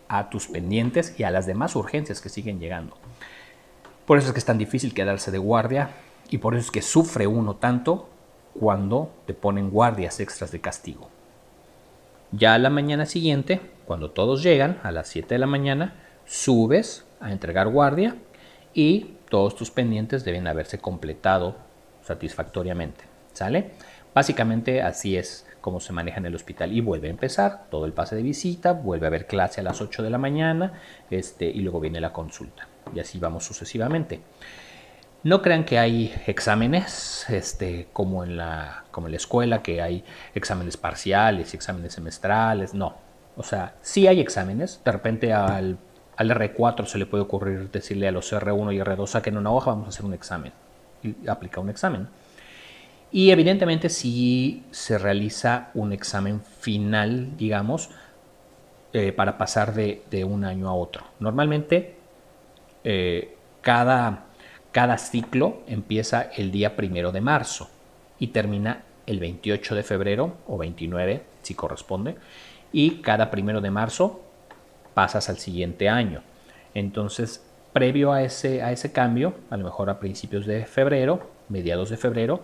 a 0.08 0.28
tus 0.28 0.48
pendientes 0.48 1.18
y 1.18 1.24
a 1.24 1.30
las 1.30 1.46
demás 1.46 1.76
urgencias 1.76 2.20
que 2.20 2.28
siguen 2.28 2.58
llegando. 2.60 2.96
Por 4.06 4.18
eso 4.18 4.28
es 4.28 4.32
que 4.32 4.40
es 4.40 4.44
tan 4.44 4.58
difícil 4.58 4.94
quedarse 4.94 5.30
de 5.30 5.38
guardia 5.38 5.90
y 6.28 6.38
por 6.38 6.54
eso 6.54 6.66
es 6.66 6.70
que 6.70 6.82
sufre 6.82 7.26
uno 7.26 7.56
tanto 7.56 8.08
cuando 8.58 9.10
te 9.26 9.34
ponen 9.34 9.70
guardias 9.70 10.20
extras 10.20 10.50
de 10.50 10.60
castigo. 10.60 11.08
Ya 12.32 12.54
a 12.54 12.58
la 12.58 12.70
mañana 12.70 13.04
siguiente, 13.04 13.60
cuando 13.84 14.10
todos 14.10 14.42
llegan 14.42 14.80
a 14.82 14.90
las 14.90 15.08
7 15.08 15.34
de 15.34 15.38
la 15.38 15.46
mañana, 15.46 15.94
subes 16.24 17.04
a 17.20 17.30
entregar 17.30 17.68
guardia 17.68 18.16
y 18.72 19.16
todos 19.28 19.54
tus 19.54 19.70
pendientes 19.70 20.24
deben 20.24 20.46
haberse 20.46 20.78
completado 20.78 21.56
satisfactoriamente. 22.02 23.04
¿Sale? 23.34 23.72
Básicamente 24.14 24.80
así 24.80 25.16
es 25.16 25.46
cómo 25.60 25.78
se 25.78 25.92
maneja 25.92 26.18
en 26.18 26.26
el 26.26 26.34
hospital 26.34 26.72
y 26.72 26.80
vuelve 26.80 27.08
a 27.08 27.10
empezar 27.10 27.66
todo 27.70 27.84
el 27.84 27.92
pase 27.92 28.16
de 28.16 28.22
visita, 28.22 28.72
vuelve 28.72 29.06
a 29.06 29.08
haber 29.08 29.26
clase 29.26 29.60
a 29.60 29.64
las 29.64 29.82
8 29.82 30.02
de 30.02 30.10
la 30.10 30.18
mañana 30.18 30.80
este, 31.10 31.46
y 31.46 31.60
luego 31.60 31.80
viene 31.80 32.00
la 32.00 32.14
consulta 32.14 32.66
y 32.94 33.00
así 33.00 33.18
vamos 33.18 33.44
sucesivamente. 33.44 34.20
No 35.24 35.40
crean 35.40 35.64
que 35.64 35.78
hay 35.78 36.14
exámenes 36.26 37.26
este, 37.28 37.88
como, 37.92 38.24
en 38.24 38.36
la, 38.36 38.84
como 38.90 39.06
en 39.06 39.12
la 39.12 39.16
escuela, 39.16 39.62
que 39.62 39.80
hay 39.80 40.04
exámenes 40.34 40.76
parciales 40.76 41.52
y 41.52 41.56
exámenes 41.56 41.94
semestrales, 41.94 42.74
no. 42.74 42.96
O 43.36 43.42
sea, 43.42 43.74
sí 43.82 44.06
hay 44.06 44.20
exámenes, 44.20 44.80
de 44.84 44.92
repente 44.92 45.32
al, 45.32 45.78
al 46.16 46.30
R4 46.30 46.86
se 46.86 46.98
le 46.98 47.06
puede 47.06 47.22
ocurrir 47.22 47.70
decirle 47.70 48.08
a 48.08 48.12
los 48.12 48.32
R1 48.32 48.74
y 48.74 48.78
R2 48.78 49.06
saquen 49.06 49.36
una 49.38 49.50
hoja, 49.50 49.70
vamos 49.70 49.86
a 49.86 49.88
hacer 49.90 50.04
un 50.04 50.12
examen 50.12 50.52
y 51.02 51.14
aplica 51.28 51.60
un 51.60 51.70
examen 51.70 52.08
y 53.12 53.30
evidentemente 53.30 53.90
si 53.90 54.64
se 54.70 54.96
realiza 54.96 55.68
un 55.74 55.92
examen 55.92 56.40
final, 56.40 57.36
digamos, 57.36 57.90
eh, 58.94 59.12
para 59.12 59.36
pasar 59.36 59.74
de, 59.74 60.24
un 60.24 60.44
año 60.44 60.68
a 60.68 60.74
otro. 60.74 61.04
Normalmente 61.20 61.94
eh, 62.84 63.36
cada, 63.60 64.24
cada 64.72 64.98
ciclo 64.98 65.60
empieza 65.66 66.22
el 66.22 66.50
día 66.50 66.76
primero 66.76 67.12
de 67.12 67.20
marzo 67.20 67.68
y 68.18 68.28
termina 68.28 68.82
el 69.06 69.20
28 69.20 69.74
de 69.74 69.82
febrero 69.82 70.36
o 70.46 70.58
29 70.58 71.22
si 71.42 71.54
corresponde 71.54 72.16
y 72.72 73.02
cada 73.02 73.30
primero 73.30 73.60
de 73.60 73.70
marzo 73.70 74.22
pasas 74.94 75.28
al 75.28 75.38
siguiente 75.38 75.88
año. 75.88 76.22
Entonces, 76.74 77.44
previo 77.72 78.12
a 78.12 78.22
ese, 78.22 78.62
a 78.62 78.72
ese 78.72 78.92
cambio, 78.92 79.34
a 79.50 79.56
lo 79.56 79.64
mejor 79.64 79.90
a 79.90 80.00
principios 80.00 80.46
de 80.46 80.64
febrero, 80.64 81.30
mediados 81.48 81.90
de 81.90 81.98
febrero, 81.98 82.42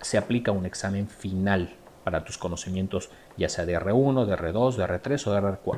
se 0.00 0.18
aplica 0.18 0.52
un 0.52 0.66
examen 0.66 1.08
final 1.08 1.74
para 2.04 2.24
tus 2.24 2.38
conocimientos, 2.38 3.10
ya 3.36 3.48
sea 3.48 3.66
de 3.66 3.78
R1, 3.78 4.26
de 4.26 4.36
R2, 4.36 4.76
de 4.76 4.84
R3 4.84 5.26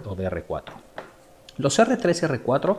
o 0.07 0.15
de 0.15 0.31
R4. 0.31 0.73
Los 1.57 1.79
R3 1.79 2.23
y 2.23 2.45
R4 2.45 2.79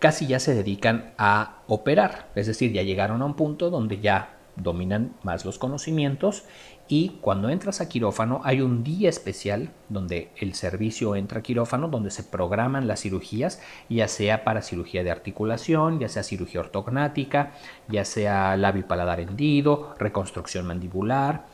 casi 0.00 0.26
ya 0.26 0.40
se 0.40 0.54
dedican 0.54 1.12
a 1.16 1.62
operar, 1.68 2.30
es 2.34 2.48
decir, 2.48 2.72
ya 2.72 2.82
llegaron 2.82 3.22
a 3.22 3.26
un 3.26 3.34
punto 3.34 3.70
donde 3.70 4.00
ya 4.00 4.36
dominan 4.56 5.14
más 5.22 5.44
los 5.44 5.58
conocimientos 5.58 6.44
y 6.88 7.10
cuando 7.20 7.50
entras 7.50 7.80
a 7.80 7.88
quirófano 7.88 8.40
hay 8.42 8.62
un 8.62 8.82
día 8.82 9.08
especial 9.08 9.70
donde 9.88 10.32
el 10.36 10.54
servicio 10.54 11.14
entra 11.14 11.38
a 11.38 11.42
quirófano, 11.42 11.86
donde 11.86 12.10
se 12.10 12.24
programan 12.24 12.88
las 12.88 13.02
cirugías, 13.02 13.62
ya 13.88 14.08
sea 14.08 14.42
para 14.42 14.60
cirugía 14.60 15.04
de 15.04 15.12
articulación, 15.12 16.00
ya 16.00 16.08
sea 16.08 16.24
cirugía 16.24 16.60
ortognática, 16.60 17.52
ya 17.88 18.04
sea 18.04 18.56
labio 18.56 18.80
y 18.80 18.84
paladar 18.84 19.20
hendido, 19.20 19.94
reconstrucción 19.98 20.66
mandibular, 20.66 21.46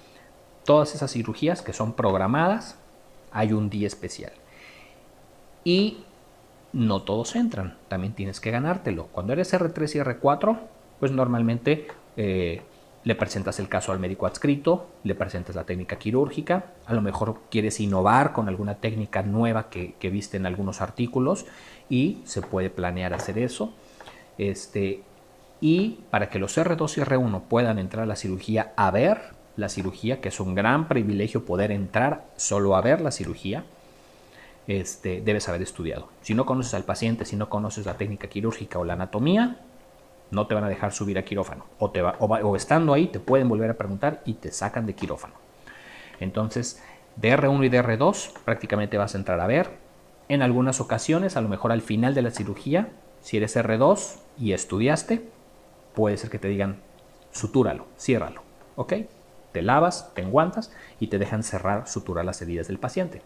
todas 0.64 0.94
esas 0.94 1.12
cirugías 1.12 1.60
que 1.60 1.74
son 1.74 1.92
programadas, 1.92 2.78
hay 3.30 3.52
un 3.52 3.68
día 3.68 3.88
especial. 3.88 4.32
Y 5.64 6.05
no 6.72 7.02
todos 7.02 7.36
entran, 7.36 7.76
también 7.88 8.14
tienes 8.14 8.40
que 8.40 8.50
ganártelo. 8.50 9.06
Cuando 9.06 9.32
eres 9.32 9.52
R3 9.54 9.94
y 9.94 9.98
R4, 9.98 10.58
pues 11.00 11.12
normalmente 11.12 11.88
eh, 12.16 12.62
le 13.06 13.14
presentas 13.14 13.60
el 13.60 13.68
caso 13.68 13.92
al 13.92 14.00
médico 14.00 14.26
adscrito, 14.26 14.88
le 15.04 15.14
presentas 15.14 15.54
la 15.54 15.64
técnica 15.64 15.96
quirúrgica, 15.96 16.72
a 16.86 16.92
lo 16.92 17.00
mejor 17.02 17.38
quieres 17.50 17.78
innovar 17.78 18.32
con 18.32 18.48
alguna 18.48 18.74
técnica 18.74 19.22
nueva 19.22 19.68
que, 19.70 19.94
viste 20.10 20.36
en 20.36 20.44
algunos 20.44 20.80
artículos 20.80 21.46
y 21.88 22.18
se 22.24 22.42
puede 22.42 22.68
planear 22.68 23.14
hacer 23.14 23.38
eso. 23.38 23.72
Este, 24.38 25.02
y 25.60 26.00
para 26.10 26.28
que 26.30 26.40
los 26.40 26.58
R2 26.58 26.98
y 26.98 27.00
R1 27.02 27.42
puedan 27.42 27.78
entrar 27.78 28.02
a 28.02 28.06
la 28.06 28.16
cirugía 28.16 28.72
a 28.76 28.90
ver 28.90 29.36
la 29.56 29.68
cirugía, 29.68 30.20
que 30.20 30.28
es 30.30 30.40
un 30.40 30.56
gran 30.56 30.88
privilegio 30.88 31.44
poder 31.44 31.70
entrar 31.70 32.26
solo 32.34 32.74
a 32.74 32.80
ver 32.80 33.00
la 33.00 33.12
cirugía, 33.12 33.64
este, 34.66 35.20
debes 35.20 35.48
haber 35.48 35.62
estudiado. 35.62 36.08
Si 36.22 36.34
no 36.34 36.46
conoces 36.46 36.74
al 36.74 36.84
paciente, 36.84 37.24
si 37.24 37.36
no 37.36 37.48
conoces 37.48 37.86
la 37.86 37.96
técnica 37.96 38.28
quirúrgica 38.28 38.78
o 38.78 38.84
la 38.84 38.94
anatomía, 38.94 39.60
no 40.30 40.46
te 40.46 40.54
van 40.54 40.64
a 40.64 40.68
dejar 40.68 40.92
subir 40.92 41.18
a 41.18 41.24
quirófano. 41.24 41.66
O, 41.78 41.90
te 41.90 42.02
va, 42.02 42.16
o, 42.18 42.56
estando 42.56 42.92
ahí 42.92 43.06
te 43.06 43.20
pueden 43.20 43.48
volver 43.48 43.70
a 43.70 43.74
preguntar 43.74 44.22
y 44.24 44.34
te 44.34 44.50
sacan 44.50 44.86
de 44.86 44.94
quirófano. 44.94 45.34
Entonces, 46.20 46.82
DR1 47.20 47.66
y 47.66 47.70
DR2 47.70 48.32
prácticamente 48.44 48.98
vas 48.98 49.14
a 49.14 49.18
entrar 49.18 49.40
a 49.40 49.46
ver. 49.46 49.70
En 50.28 50.42
algunas 50.42 50.80
ocasiones, 50.80 51.36
a 51.36 51.40
lo 51.40 51.48
mejor 51.48 51.70
al 51.70 51.82
final 51.82 52.14
de 52.14 52.22
la 52.22 52.30
cirugía, 52.30 52.88
si 53.20 53.36
eres 53.36 53.56
R2 53.56 54.16
y 54.38 54.52
estudiaste, 54.52 55.28
puede 55.94 56.16
ser 56.16 56.30
que 56.30 56.38
te 56.38 56.48
digan, 56.48 56.80
sutúralo, 57.30 57.86
ciérralo. 57.96 58.42
¿Ok? 58.74 58.94
te 59.56 59.62
lavas, 59.62 60.12
te 60.12 60.20
enguantas 60.20 60.70
y 61.00 61.06
te 61.06 61.16
dejan 61.16 61.42
cerrar, 61.42 61.88
suturar 61.88 62.26
las 62.26 62.42
heridas 62.42 62.68
del 62.68 62.78
paciente. 62.78 63.22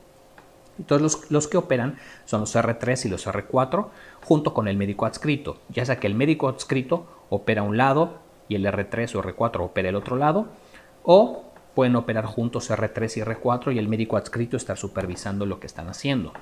Entonces 0.81 1.03
los, 1.03 1.31
los, 1.31 1.49
que 1.49 1.59
operan 1.59 1.99
son 2.25 2.41
los 2.41 2.57
R3 2.57 3.07
y 3.07 3.09
los 3.09 3.27
R4 3.27 3.89
junto 4.25 4.55
con 4.55 4.67
el 4.67 4.77
médico 4.77 5.07
adscrito, 5.07 5.59
ya 5.69 5.85
sea 5.85 6.01
que 6.01 6.07
el 6.07 6.15
médico 6.15 6.49
adscrito 6.49 7.07
opera 7.29 7.63
un 7.63 7.77
lado 7.77 8.19
y 8.49 8.55
el 8.57 8.65
R3 8.65 9.15
o 9.15 9.23
R4 9.23 9.61
opera 9.61 9.91
el 9.91 9.97
otro 9.97 10.17
lado, 10.17 10.49
o 11.05 11.45
pueden 11.75 11.97
operar 11.97 12.25
juntos 12.25 12.71
R3 12.71 13.19
y 13.19 13.21
R4 13.21 13.75
y 13.75 13.79
el 13.79 13.89
médico 13.89 14.17
adscrito 14.17 14.57
estar 14.57 14.77
supervisando 14.77 15.47
lo 15.47 15.61
que 15.61 15.67
están 15.67 15.89
haciendo. 15.89 16.33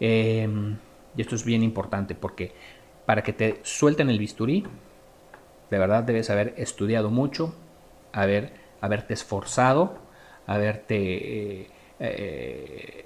Em, 0.00 0.76
y 1.16 1.20
esto 1.20 1.34
es 1.34 1.44
bien 1.44 1.62
importante 1.62 2.14
porque 2.14 2.52
para 3.04 3.22
que 3.22 3.32
te 3.32 3.60
suelten 3.62 4.08
el 4.08 4.18
bisturí, 4.18 4.64
de 5.70 5.78
verdad 5.78 6.04
debes 6.04 6.30
haber 6.30 6.54
estudiado 6.56 7.10
mucho, 7.10 7.54
haber, 8.12 8.52
haberte 8.80 9.14
esforzado, 9.14 9.98
haberte, 10.46 10.96
eh, 11.60 11.70
eh, 12.00 13.04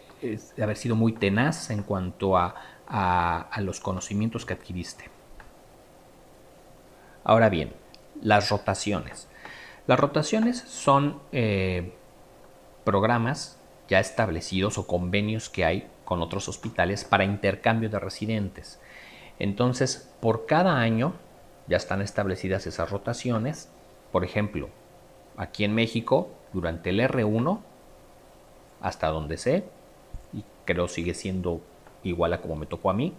haber 0.61 0.77
sido 0.77 0.97
muy 0.97 1.13
tenaz 1.13 1.71
en 1.71 1.83
cuanto 1.83 2.37
a, 2.37 2.55
a 2.87 3.61
los 3.61 3.81
conocimientos 3.81 4.45
que 4.45 4.55
adquiriste. 4.55 5.11
Ahora 7.25 7.49
bien, 7.49 7.73
las 8.21 8.51
rotaciones. 8.51 9.29
Las 9.87 10.01
rotaciones 10.01 10.59
son 10.61 11.21
eh, 11.33 11.93
programas 12.85 13.59
ya 13.89 14.01
establecidos 14.01 14.79
o 14.79 14.87
convenios 14.87 15.51
que 15.51 15.65
hay 15.65 15.89
con 16.05 16.23
otros 16.23 16.49
hospitales 16.49 17.05
para 17.05 17.25
intercambio 17.25 17.91
de 17.91 17.99
residentes. 17.99 18.81
Entonces, 19.39 20.11
por 20.21 20.47
cada 20.47 20.79
año 20.79 21.15
ya 21.67 21.77
están 21.77 22.01
establecidas 22.03 22.67
esas 22.67 22.91
rotaciones. 22.91 23.71
Por 24.13 24.25
ejemplo, 24.25 24.69
aquí 25.37 25.65
en 25.65 25.75
México, 25.75 26.31
durante 26.53 26.91
el 26.91 27.01
R1, 27.01 27.61
hasta 28.81 29.09
donde 29.09 29.37
sé, 29.37 29.65
creo 30.64 30.88
sigue 30.88 31.14
siendo 31.14 31.61
igual 32.03 32.33
a 32.33 32.40
como 32.40 32.57
me 32.57 32.66
tocó 32.66 32.90
a 32.90 32.94
mí, 32.94 33.14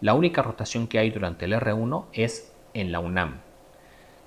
la 0.00 0.14
única 0.14 0.42
rotación 0.42 0.86
que 0.86 0.98
hay 0.98 1.10
durante 1.10 1.44
el 1.44 1.52
R1 1.52 2.04
es 2.12 2.52
en 2.74 2.92
la 2.92 3.00
UNAM. 3.00 3.40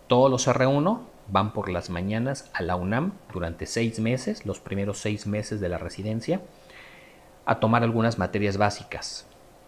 Todos 0.08 0.30
los 0.30 0.48
R1 0.48 1.00
van 1.30 1.54
por 1.54 1.70
las 1.70 1.90
mañanas 1.90 2.50
a 2.54 2.62
la 2.62 2.76
UNAM 2.76 3.14
durante 3.32 3.66
seis 3.66 4.00
meses, 4.00 4.46
los 4.46 4.60
primeros 4.60 4.98
seis 4.98 5.28
meses 5.28 5.62
de 5.62 5.70
la 5.70 5.78
residencia, 5.78 6.42
a 7.46 7.60
tomar 7.60 7.84
algunas 7.84 8.18
materias 8.18 8.58
básicas, 8.58 9.26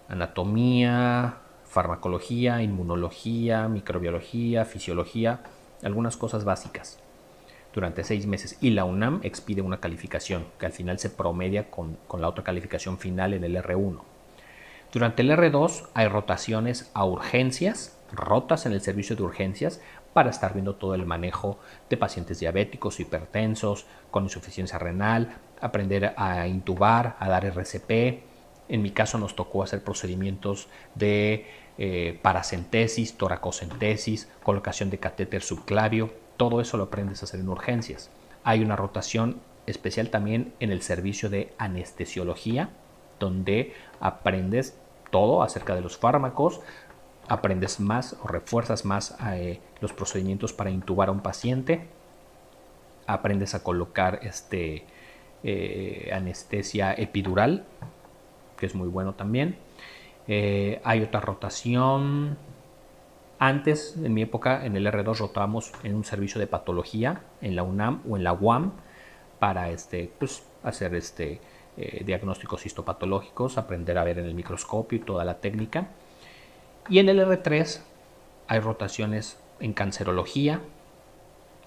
anatomía, 0.09 1.37
farmacología, 1.63 2.61
inmunología, 2.61 3.67
microbiología, 3.69 4.65
fisiología, 4.65 5.39
algunas 5.81 6.17
cosas 6.17 6.43
básicas 6.43 6.99
durante 7.73 8.03
seis 8.03 8.25
meses. 8.27 8.57
Y 8.61 8.71
la 8.71 8.85
UNAM 8.85 9.19
expide 9.23 9.61
una 9.61 9.79
calificación 9.79 10.45
que 10.59 10.65
al 10.65 10.71
final 10.71 10.99
se 10.99 11.09
promedia 11.09 11.69
con, 11.69 11.97
con 12.07 12.21
la 12.21 12.29
otra 12.29 12.43
calificación 12.43 12.97
final 12.97 13.33
en 13.33 13.43
el 13.43 13.55
R1. 13.55 14.01
Durante 14.91 15.23
el 15.23 15.31
R2 15.31 15.87
hay 15.95 16.07
rotaciones 16.07 16.91
a 16.93 17.03
urgencias, 17.03 17.97
rotas 18.11 18.67
en 18.67 18.73
el 18.73 18.81
servicio 18.81 19.15
de 19.15 19.23
urgencias 19.23 19.81
para 20.13 20.29
estar 20.29 20.53
viendo 20.53 20.75
todo 20.75 20.93
el 20.93 21.05
manejo 21.05 21.57
de 21.89 21.97
pacientes 21.97 22.39
diabéticos, 22.39 22.99
hipertensos, 22.99 23.87
con 24.11 24.23
insuficiencia 24.23 24.77
renal, 24.77 25.35
aprender 25.59 26.13
a 26.15 26.47
intubar, 26.47 27.17
a 27.19 27.27
dar 27.27 27.45
RCP. 27.45 28.23
En 28.69 28.81
mi 28.81 28.91
caso 28.91 29.17
nos 29.17 29.35
tocó 29.35 29.63
hacer 29.63 29.83
procedimientos 29.83 30.67
de 30.93 31.47
eh, 31.77 32.19
paracentesis, 32.21 33.17
toracocentesis, 33.17 34.29
colocación 34.43 34.89
de 34.91 34.99
catéter 34.99 35.41
subclavio. 35.41 36.13
Todo 36.37 36.61
eso 36.61 36.77
lo 36.77 36.85
aprendes 36.85 37.21
a 37.21 37.25
hacer 37.25 37.39
en 37.39 37.49
urgencias. 37.49 38.09
Hay 38.43 38.63
una 38.63 38.75
rotación 38.75 39.39
especial 39.65 40.09
también 40.09 40.53
en 40.59 40.71
el 40.71 40.81
servicio 40.81 41.29
de 41.29 41.53
anestesiología, 41.57 42.69
donde 43.19 43.73
aprendes 43.99 44.77
todo 45.11 45.43
acerca 45.43 45.75
de 45.75 45.81
los 45.81 45.97
fármacos, 45.97 46.61
aprendes 47.27 47.79
más 47.79 48.17
o 48.23 48.27
refuerzas 48.27 48.83
más 48.83 49.15
eh, 49.31 49.59
los 49.79 49.93
procedimientos 49.93 50.53
para 50.53 50.71
intubar 50.71 51.09
a 51.09 51.11
un 51.11 51.21
paciente, 51.21 51.87
aprendes 53.07 53.55
a 53.55 53.63
colocar 53.63 54.19
este, 54.23 54.85
eh, 55.43 56.09
anestesia 56.13 56.93
epidural, 56.93 57.65
que 58.57 58.65
es 58.65 58.75
muy 58.75 58.87
bueno 58.87 59.13
también. 59.13 59.57
Eh, 60.27 60.81
hay 60.83 61.01
otra 61.01 61.19
rotación. 61.19 62.37
Antes, 63.39 63.97
en 64.01 64.13
mi 64.13 64.21
época, 64.21 64.65
en 64.65 64.75
el 64.77 64.85
R2 64.85 65.17
rotábamos 65.17 65.71
en 65.83 65.95
un 65.95 66.03
servicio 66.03 66.39
de 66.39 66.47
patología 66.47 67.23
en 67.41 67.55
la 67.55 67.63
UNAM 67.63 68.01
o 68.07 68.15
en 68.15 68.23
la 68.23 68.33
UAM 68.33 68.71
para 69.39 69.69
este, 69.69 70.11
pues, 70.17 70.43
hacer 70.63 70.95
este, 70.95 71.41
diagnósticos 72.05 72.65
histopatológicos, 72.65 73.57
aprender 73.57 73.97
a 73.97 74.03
ver 74.03 74.19
en 74.19 74.25
el 74.25 74.35
microscopio 74.35 74.97
y 74.97 75.01
toda 75.01 75.25
la 75.25 75.39
técnica. 75.39 75.87
Y 76.89 76.99
en 76.99 77.09
el 77.09 77.19
R3 77.19 77.81
hay 78.47 78.59
rotaciones 78.59 79.39
en 79.59 79.73
cancerología, 79.73 80.61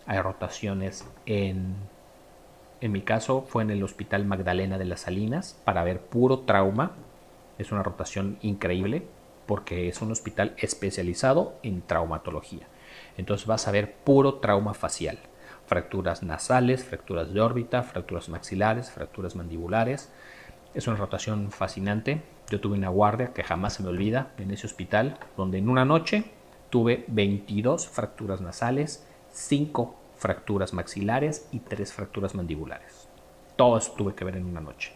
hay 0.07 0.20
rotaciones 0.20 1.07
en, 1.26 1.74
en 2.81 2.92
mi 2.92 3.02
caso 3.02 3.44
fue 3.48 3.62
en 3.62 3.70
el 3.70 3.83
Hospital 3.83 4.24
Magdalena 4.24 4.79
de 4.79 4.85
las 4.85 5.00
Salinas 5.00 5.61
para 5.64 5.83
ver 5.83 6.00
puro 6.00 6.40
trauma. 6.40 6.92
Es 7.59 7.72
una 7.72 7.83
rotación 7.83 8.38
increíble 8.42 9.07
porque 9.46 9.88
es 9.88 10.00
un 10.02 10.12
hospital 10.12 10.54
especializado 10.59 11.59
en 11.62 11.82
traumatología. 11.82 12.66
Entonces 13.16 13.46
vas 13.46 13.68
a 13.68 13.72
ver 13.72 13.94
puro 13.94 14.35
trauma 14.35 14.74
facial. 14.74 15.18
Fracturas 15.66 16.22
nasales, 16.22 16.85
fracturas 16.85 17.32
de 17.32 17.40
órbita, 17.40 17.82
fracturas 17.82 18.28
maxilares, 18.28 18.90
fracturas 18.90 19.35
mandibulares. 19.37 20.11
Es 20.74 20.87
una 20.87 20.96
rotación 20.96 21.50
fascinante 21.50 22.22
yo 22.48 22.61
tuve 22.61 22.76
una 22.76 22.90
guardia 22.90 23.32
que 23.32 23.42
jamás 23.42 23.74
se 23.74 23.82
me 23.82 23.88
olvida 23.88 24.30
en 24.38 24.52
ese 24.52 24.66
hospital, 24.66 25.18
donde 25.37 25.59
en 25.59 25.68
una 25.68 25.85
noche 25.85 26.30
tuve 26.70 27.04
22 27.09 27.88
fracturas 27.88 28.40
nasales, 28.40 29.04
5 29.32 29.96
fracturas 30.16 30.72
maxilares 30.72 31.48
y 31.50 31.59
3 31.59 31.92
fracturas 31.92 32.37
mandibulares. 32.37 33.09
Todos 33.56 33.96
tuve 33.96 34.14
que 34.14 34.24
ver 34.24 34.37
en 34.37 34.46
una 34.46 34.61
noche. 34.61 34.92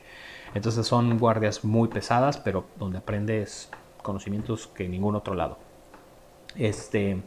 Entonces 0.55 0.87
son 0.87 1.19
guardias 1.19 1.65
muy 1.65 1.89
pesadas, 1.89 2.39
pero 2.39 2.67
donde 2.79 2.99
aprendes 2.99 3.69
conocimientos 4.03 4.67
que 4.69 4.85
en 4.85 4.93
ningún 4.93 5.17
otro 5.17 5.35
lado. 5.35 5.59
Este, 6.57 7.23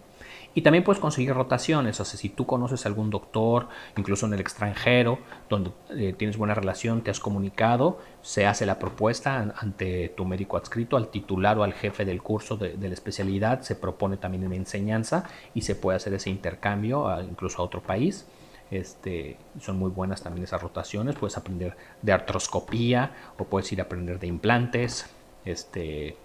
y 0.55 0.61
también 0.61 0.83
puedes 0.83 0.99
conseguir 0.99 1.33
rotaciones, 1.33 1.99
o 1.99 2.05
sea, 2.05 2.17
si 2.17 2.29
tú 2.29 2.45
conoces 2.45 2.85
a 2.85 2.89
algún 2.89 3.09
doctor, 3.09 3.67
incluso 3.97 4.27
en 4.27 4.33
el 4.33 4.39
extranjero, 4.39 5.17
donde 5.49 5.71
eh, 5.89 6.13
tienes 6.15 6.37
buena 6.37 6.53
relación, 6.53 7.01
te 7.01 7.09
has 7.09 7.19
comunicado, 7.19 7.99
se 8.21 8.45
hace 8.45 8.65
la 8.65 8.77
propuesta 8.77 9.53
ante 9.57 10.09
tu 10.09 10.25
médico 10.25 10.57
adscrito, 10.57 10.95
al 10.95 11.07
titular 11.07 11.57
o 11.57 11.63
al 11.63 11.73
jefe 11.73 12.05
del 12.05 12.21
curso 12.21 12.55
de, 12.55 12.77
la 12.77 12.93
especialidad, 12.93 13.61
se 13.61 13.75
propone 13.75 14.17
también 14.17 14.45
una 14.45 14.55
enseñanza 14.55 15.25
y 15.55 15.61
se 15.61 15.75
puede 15.75 15.97
hacer 15.97 16.13
ese 16.13 16.29
intercambio 16.29 17.09
incluso 17.21 17.61
a 17.61 17.65
otro 17.65 17.81
país. 17.81 18.27
Este, 18.69 19.37
son 19.59 19.77
muy 19.77 19.91
buenas 19.91 20.23
también 20.23 20.45
esas 20.45 20.61
rotaciones, 20.61 21.15
puedes 21.15 21.37
aprender 21.37 21.75
de 22.01 22.11
artroscopía 22.11 23.11
o 23.37 23.43
puedes 23.43 23.71
ir 23.71 23.81
a 23.81 23.83
aprender 23.83 24.19
de 24.19 24.27
implantes 24.27 25.07
este, 25.45 26.15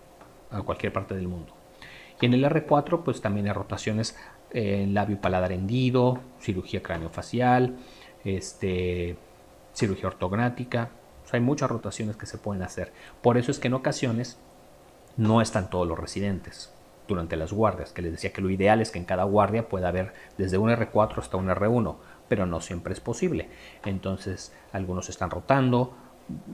a 0.50 0.62
cualquier 0.62 0.92
parte 0.92 1.14
del 1.14 1.28
mundo. 1.28 1.52
Y 2.20 2.26
en 2.26 2.34
el 2.34 2.44
R4 2.44 3.02
pues 3.04 3.20
también 3.20 3.46
hay 3.46 3.52
rotaciones 3.52 4.16
en 4.50 4.94
labio 4.94 5.20
paladar 5.20 5.52
hendido, 5.52 6.20
cirugía 6.40 6.82
craneofacial, 6.82 7.76
este, 8.24 9.16
cirugía 9.74 10.08
ortognática. 10.08 10.90
hay 11.30 11.40
muchas 11.40 11.70
rotaciones 11.70 12.16
que 12.16 12.26
se 12.26 12.38
pueden 12.38 12.62
hacer. 12.62 12.92
Por 13.22 13.37
eso 13.37 13.50
es 13.50 13.58
que 13.58 13.68
en 13.68 13.74
ocasiones 13.74 14.38
no 15.16 15.42
están 15.42 15.68
todos 15.68 15.87
los 15.87 15.98
residentes 15.98 16.72
durante 17.06 17.37
las 17.37 17.52
guardias, 17.52 17.92
que 17.92 18.02
les 18.02 18.12
decía 18.12 18.32
que 18.32 18.42
lo 18.42 18.50
ideal 18.50 18.80
es 18.80 18.90
que 18.90 18.98
en 18.98 19.04
cada 19.04 19.24
guardia 19.24 19.68
pueda 19.68 19.88
haber 19.88 20.12
desde 20.37 20.58
un 20.58 20.70
R4 20.70 21.18
hasta 21.18 21.37
un 21.37 21.48
R1, 21.48 21.96
pero 22.28 22.46
no 22.46 22.61
siempre 22.61 22.92
es 22.92 23.00
posible. 23.00 23.48
Entonces, 23.84 24.52
algunos 24.72 25.08
están 25.08 25.30
rotando, 25.30 25.94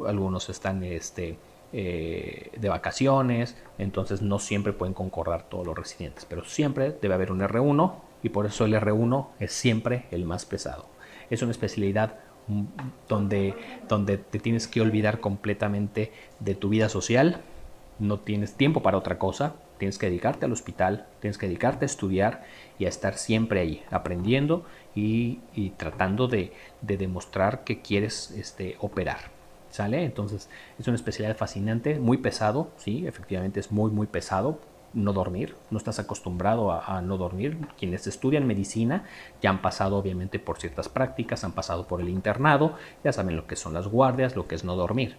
algunos 0.06 0.48
están 0.48 0.82
este, 0.84 1.38
eh, 1.76 2.52
de 2.56 2.68
vacaciones, 2.68 3.56
entonces 3.78 4.22
no 4.22 4.38
siempre 4.38 4.72
pueden 4.72 4.94
concordar 4.94 5.48
todos 5.48 5.66
los 5.66 5.76
residentes, 5.76 6.24
pero 6.24 6.44
siempre 6.44 6.96
debe 7.02 7.14
haber 7.14 7.32
un 7.32 7.40
R1 7.40 7.94
y 8.22 8.28
por 8.28 8.46
eso 8.46 8.64
el 8.64 8.74
R1 8.74 9.26
es 9.40 9.52
siempre 9.52 10.06
el 10.12 10.24
más 10.24 10.44
pesado. 10.44 10.86
Es 11.30 11.42
una 11.42 11.50
especialidad 11.50 12.20
mm, 12.46 12.62
donde, 13.08 13.56
donde 13.88 14.18
te 14.18 14.38
tienes 14.38 14.68
que 14.68 14.82
olvidar 14.82 15.18
completamente 15.18 16.12
de 16.38 16.54
tu 16.54 16.68
vida 16.68 16.88
social, 16.88 17.40
no 17.98 18.20
tienes 18.20 18.54
tiempo 18.54 18.80
para 18.80 18.96
otra 18.96 19.18
cosa, 19.18 19.56
tienes 19.76 19.98
que 19.98 20.06
dedicarte 20.06 20.46
al 20.46 20.52
hospital, 20.52 21.08
tienes 21.20 21.38
que 21.38 21.46
dedicarte 21.48 21.84
a 21.84 21.86
estudiar 21.86 22.44
y 22.78 22.84
a 22.84 22.88
estar 22.88 23.14
siempre 23.18 23.58
ahí, 23.58 23.82
aprendiendo 23.90 24.64
y, 24.94 25.40
tratando 25.76 26.28
de, 26.28 26.52
de, 26.82 26.96
demostrar 26.96 27.64
que 27.64 27.82
quieres 27.82 28.30
este, 28.30 28.76
operar. 28.78 29.33
¿Sale? 29.74 30.04
Entonces 30.04 30.48
es 30.78 30.86
una 30.86 30.94
especialidad 30.94 31.36
fascinante, 31.36 31.98
muy 31.98 32.18
pesado, 32.18 32.70
sí, 32.76 33.08
efectivamente 33.08 33.58
es 33.58 33.72
muy, 33.72 33.90
muy 33.90 34.06
pesado. 34.06 34.60
no 34.92 35.12
dormir, 35.12 35.56
no 35.72 35.78
estás 35.78 35.98
acostumbrado 35.98 36.70
a, 36.70 37.02
no 37.02 37.16
dormir. 37.16 37.58
Quienes 37.76 38.06
estudian 38.06 38.46
medicina 38.46 39.02
ya 39.42 39.50
han 39.50 39.62
pasado 39.62 39.96
obviamente 39.96 40.38
por 40.38 40.58
ciertas 40.58 40.88
prácticas, 40.88 41.42
han 41.42 41.50
pasado 41.50 41.88
por 41.88 42.00
el 42.00 42.08
internado, 42.08 42.76
ya 43.02 43.12
saben 43.12 43.34
lo 43.34 43.48
que 43.48 43.56
son 43.56 43.74
las 43.74 43.88
guardias, 43.88 44.36
lo 44.36 44.46
que 44.46 44.54
es 44.54 44.62
no 44.62 44.76
dormir. 44.76 45.16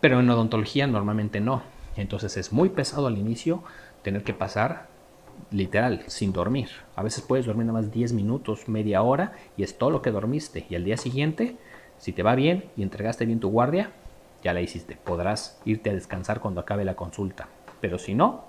Pero 0.00 0.20
en 0.20 0.30
odontología 0.30 0.86
normalmente 0.86 1.40
no. 1.40 1.62
Entonces 1.96 2.36
es 2.36 2.52
muy 2.52 2.68
pesado 2.68 3.08
al 3.08 3.18
inicio 3.18 3.64
tener 4.04 4.22
que 4.22 4.32
pasar 4.32 4.86
literal 5.50 6.04
sin 6.06 6.32
dormir. 6.32 6.68
A 6.94 7.02
veces 7.02 7.24
puedes 7.24 7.46
dormir 7.46 7.66
nada 7.66 7.80
más 7.80 7.90
10 7.90 8.12
minutos, 8.12 8.68
media 8.68 9.02
hora 9.02 9.32
y 9.56 9.64
es 9.64 9.76
todo 9.76 9.90
lo 9.90 10.02
que 10.02 10.12
dormiste. 10.12 10.66
Y 10.70 10.76
al 10.76 10.84
día 10.84 10.96
siguiente, 10.96 11.56
si 11.98 12.12
te 12.12 12.22
va 12.22 12.34
bien 12.34 12.70
y 12.76 12.82
entregaste 12.82 13.26
bien 13.26 13.40
tu 13.40 13.50
guardia, 13.50 13.90
ya 14.42 14.52
la 14.52 14.60
hiciste. 14.60 14.96
Podrás 14.96 15.60
irte 15.64 15.90
a 15.90 15.94
descansar 15.94 16.40
cuando 16.40 16.60
acabe 16.60 16.84
la 16.84 16.94
consulta. 16.94 17.48
Pero 17.80 17.98
si 17.98 18.14
no, 18.14 18.44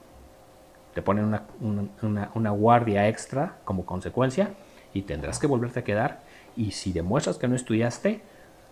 te 0.94 1.02
ponen 1.02 1.26
una, 1.62 2.32
una, 2.34 2.50
guardia 2.52 3.08
extra 3.08 3.58
como 3.64 3.86
consecuencia 3.86 4.54
y 4.94 5.04
tendrás 5.04 5.40
que 5.40 5.48
volverte 5.48 5.80
a 5.80 5.84
quedar. 5.84 6.22
Y 6.56 6.72
si 6.72 6.92
demuestras 6.92 7.38
que 7.38 7.48
no 7.48 7.56
estudiaste, 7.56 8.22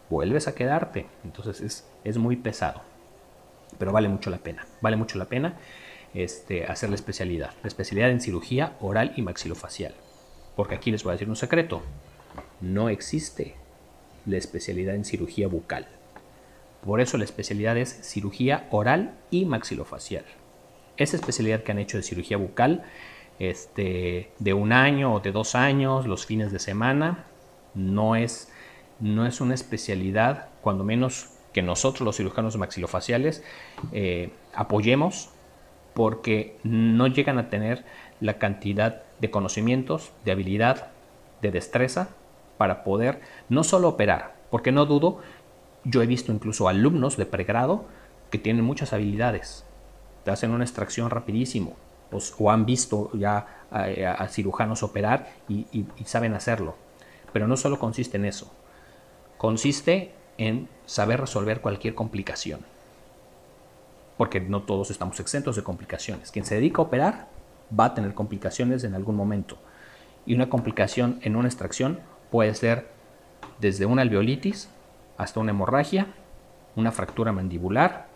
vuelves 0.09 0.47
a 0.47 0.55
quedarte. 0.55 1.07
Entonces 1.23 1.61
es, 1.61 1.89
es 2.03 2.17
muy 2.17 2.35
pesado. 2.35 2.81
Pero 3.77 3.91
vale 3.91 4.09
mucho 4.09 4.29
la 4.29 4.37
pena. 4.37 4.65
Vale 4.81 4.95
mucho 4.95 5.17
la 5.17 5.25
pena 5.25 5.55
este, 6.13 6.65
hacer 6.65 6.89
la 6.89 6.95
especialidad. 6.95 7.51
La 7.61 7.67
especialidad 7.67 8.09
en 8.09 8.21
cirugía 8.21 8.77
oral 8.79 9.13
y 9.15 9.21
maxilofacial. 9.21 9.93
Porque 10.55 10.75
aquí 10.75 10.91
les 10.91 11.03
voy 11.03 11.11
a 11.11 11.13
decir 11.13 11.29
un 11.29 11.35
secreto. 11.35 11.81
No 12.61 12.89
existe 12.89 13.55
la 14.27 14.37
especialidad 14.37 14.93
en 14.93 15.05
cirugía 15.05 15.47
bucal. 15.47 15.87
Por 16.85 17.01
eso 17.01 17.17
la 17.17 17.23
especialidad 17.23 17.77
es 17.77 17.99
cirugía 18.03 18.67
oral 18.69 19.15
y 19.31 19.45
maxilofacial. 19.45 20.25
Esa 20.97 21.15
especialidad 21.15 21.63
que 21.63 21.71
han 21.71 21.79
hecho 21.79 21.97
de 21.97 22.03
cirugía 22.03 22.37
bucal, 22.37 22.83
este, 23.39 24.31
de 24.39 24.53
un 24.53 24.71
año 24.71 25.13
o 25.13 25.19
de 25.19 25.31
dos 25.31 25.55
años, 25.55 26.07
los 26.07 26.25
fines 26.25 26.51
de 26.51 26.59
semana, 26.59 27.25
no 27.73 28.15
es, 28.15 28.51
no 28.99 29.25
es 29.25 29.41
una 29.41 29.53
especialidad, 29.53 30.49
cuando 30.61 30.83
menos 30.83 31.29
que 31.53 31.61
nosotros 31.61 32.05
los 32.05 32.17
cirujanos 32.17 32.57
maxilofaciales 32.57 33.43
eh, 33.91 34.31
apoyemos 34.53 35.29
porque 35.93 36.57
no 36.63 37.07
llegan 37.07 37.39
a 37.39 37.49
tener 37.49 37.83
la 38.19 38.37
cantidad 38.37 39.03
de 39.19 39.31
conocimientos, 39.31 40.11
de 40.25 40.31
habilidad, 40.31 40.91
de 41.41 41.51
destreza 41.51 42.09
para 42.57 42.83
poder 42.83 43.21
no 43.49 43.63
solo 43.63 43.89
operar, 43.89 44.35
porque 44.49 44.71
no 44.71 44.85
dudo, 44.85 45.19
yo 45.83 46.01
he 46.01 46.07
visto 46.07 46.31
incluso 46.31 46.67
alumnos 46.67 47.17
de 47.17 47.25
pregrado 47.25 47.85
que 48.31 48.37
tienen 48.37 48.65
muchas 48.65 48.93
habilidades, 48.93 49.65
te 50.23 50.31
hacen 50.31 50.51
una 50.51 50.63
extracción 50.63 51.09
rapidísimo, 51.09 51.75
o, 52.11 52.51
han 52.51 52.65
visto 52.65 53.11
ya 53.13 53.65
a, 53.69 54.27
cirujanos 54.27 54.83
operar 54.83 55.27
y 55.49 55.85
saben 56.05 56.33
hacerlo. 56.33 56.75
Pero 57.33 57.47
no 57.47 57.57
solo 57.57 57.79
consiste 57.79 58.17
en 58.17 58.25
eso, 58.25 58.51
consiste 59.37 60.13
en 60.37 60.69
saber 60.85 61.19
resolver 61.19 61.61
cualquier 61.61 61.95
complicación 61.95 62.61
porque 64.17 64.41
no 64.41 64.63
todos 64.63 64.91
estamos 64.91 65.19
exentos 65.19 65.55
de 65.55 65.63
complicaciones. 65.63 66.31
Quien 66.31 66.43
se 66.43 66.55
dedica 66.55 66.81
a 66.81 66.85
operar 66.85 67.27
va 67.77 67.85
a 67.85 67.93
tener 67.93 68.13
complicaciones 68.13 68.83
en 68.83 68.95
algún 68.95 69.15
momento. 69.15 69.57
Y 70.25 70.33
una 70.33 70.49
complicación 70.49 71.19
en 71.21 71.35
una 71.35 71.47
extracción 71.47 71.99
puede 72.31 72.53
ser 72.53 72.87
desde 73.59 73.85
una 73.85 74.01
alveolitis 74.01 74.69
hasta 75.17 75.39
una 75.39 75.51
hemorragia, 75.51 76.07
una 76.75 76.91
fractura 76.91 77.31
mandibular, 77.31 78.07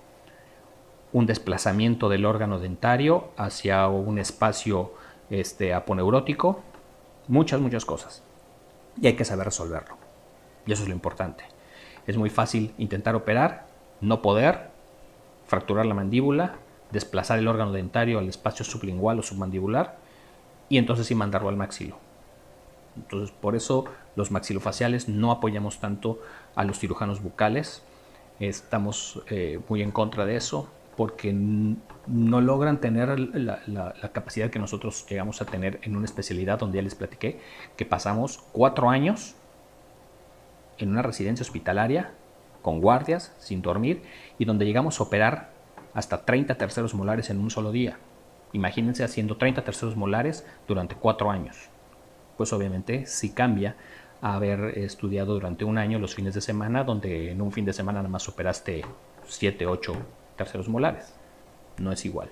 un 1.13 1.25
desplazamiento 1.25 2.09
del 2.09 2.25
órgano 2.25 2.59
dentario 2.59 3.31
hacia 3.37 3.87
un 3.87 4.17
espacio 4.19 4.93
este, 5.29 5.73
aponeurótico, 5.73 6.61
muchas, 7.27 7.59
muchas 7.59 7.85
cosas. 7.85 8.23
Y 9.01 9.07
hay 9.07 9.13
que 9.13 9.25
saber 9.25 9.45
resolverlo. 9.45 9.97
Y 10.65 10.71
eso 10.71 10.83
es 10.83 10.89
lo 10.89 10.95
importante. 10.95 11.43
Es 12.07 12.17
muy 12.17 12.29
fácil 12.29 12.73
intentar 12.77 13.15
operar, 13.15 13.65
no 13.99 14.21
poder, 14.21 14.69
fracturar 15.47 15.85
la 15.85 15.93
mandíbula, 15.93 16.55
desplazar 16.91 17.39
el 17.39 17.47
órgano 17.47 17.71
dentario 17.71 18.19
al 18.19 18.29
espacio 18.29 18.65
sublingual 18.65 19.19
o 19.19 19.23
submandibular 19.23 19.97
y 20.69 20.77
entonces 20.77 21.07
sí 21.07 21.15
mandarlo 21.15 21.49
al 21.49 21.57
maxilo. 21.57 21.97
Entonces, 22.95 23.31
por 23.31 23.55
eso 23.55 23.85
los 24.15 24.31
maxilofaciales 24.31 25.07
no 25.07 25.31
apoyamos 25.31 25.79
tanto 25.79 26.19
a 26.55 26.63
los 26.63 26.79
cirujanos 26.79 27.21
bucales. 27.21 27.83
Estamos 28.39 29.21
eh, 29.29 29.59
muy 29.69 29.81
en 29.81 29.91
contra 29.91 30.25
de 30.25 30.35
eso 30.35 30.69
porque 30.97 31.33
no 31.33 32.41
logran 32.41 32.79
tener 32.79 33.17
la, 33.19 33.93
capacidad 34.11 34.49
que 34.49 34.59
nosotros 34.59 35.05
llegamos 35.09 35.41
a 35.41 35.45
tener 35.45 35.79
en 35.83 35.95
una 35.95 36.05
especialidad 36.05 36.59
donde 36.59 36.77
ya 36.77 36.83
les 36.83 36.95
platiqué 36.95 37.39
que 37.75 37.85
pasamos 37.85 38.43
cuatro 38.51 38.89
años 38.89 39.35
en 40.77 40.91
una 40.91 41.01
residencia 41.01 41.43
hospitalaria 41.43 42.11
con 42.61 42.81
guardias, 42.81 43.33
sin 43.39 43.63
dormir, 43.63 44.03
y 44.37 44.45
donde 44.45 44.65
llegamos 44.65 44.99
a 44.99 45.03
operar 45.03 45.49
hasta 45.95 46.23
30 46.23 46.55
terceros 46.55 46.93
molares 46.93 47.31
en 47.31 47.39
un 47.39 47.49
solo 47.49 47.71
día. 47.71 47.97
Imagínense 48.53 49.03
haciendo 49.03 49.37
30 49.37 49.63
terceros 49.63 49.95
molares 49.95 50.45
durante 50.67 50.93
cuatro 50.93 51.31
años. 51.31 51.70
Pues 52.41 52.53
obviamente 52.53 53.05
si 53.05 53.33
cambia 53.33 53.75
haber 54.19 54.79
estudiado 54.79 55.35
durante 55.35 55.63
un 55.63 55.77
año 55.77 55.99
los 55.99 56.15
fines 56.15 56.33
de 56.33 56.41
semana, 56.41 56.83
donde 56.83 57.29
en 57.29 57.39
un 57.39 57.51
fin 57.51 57.65
de 57.65 57.71
semana 57.71 57.99
nada 57.99 58.09
más 58.09 58.27
operaste 58.27 58.81
7, 59.27 59.67
8 59.67 59.93
terceros 60.37 60.67
molares. 60.67 61.13
No 61.77 61.91
es 61.91 62.03
igual. 62.03 62.29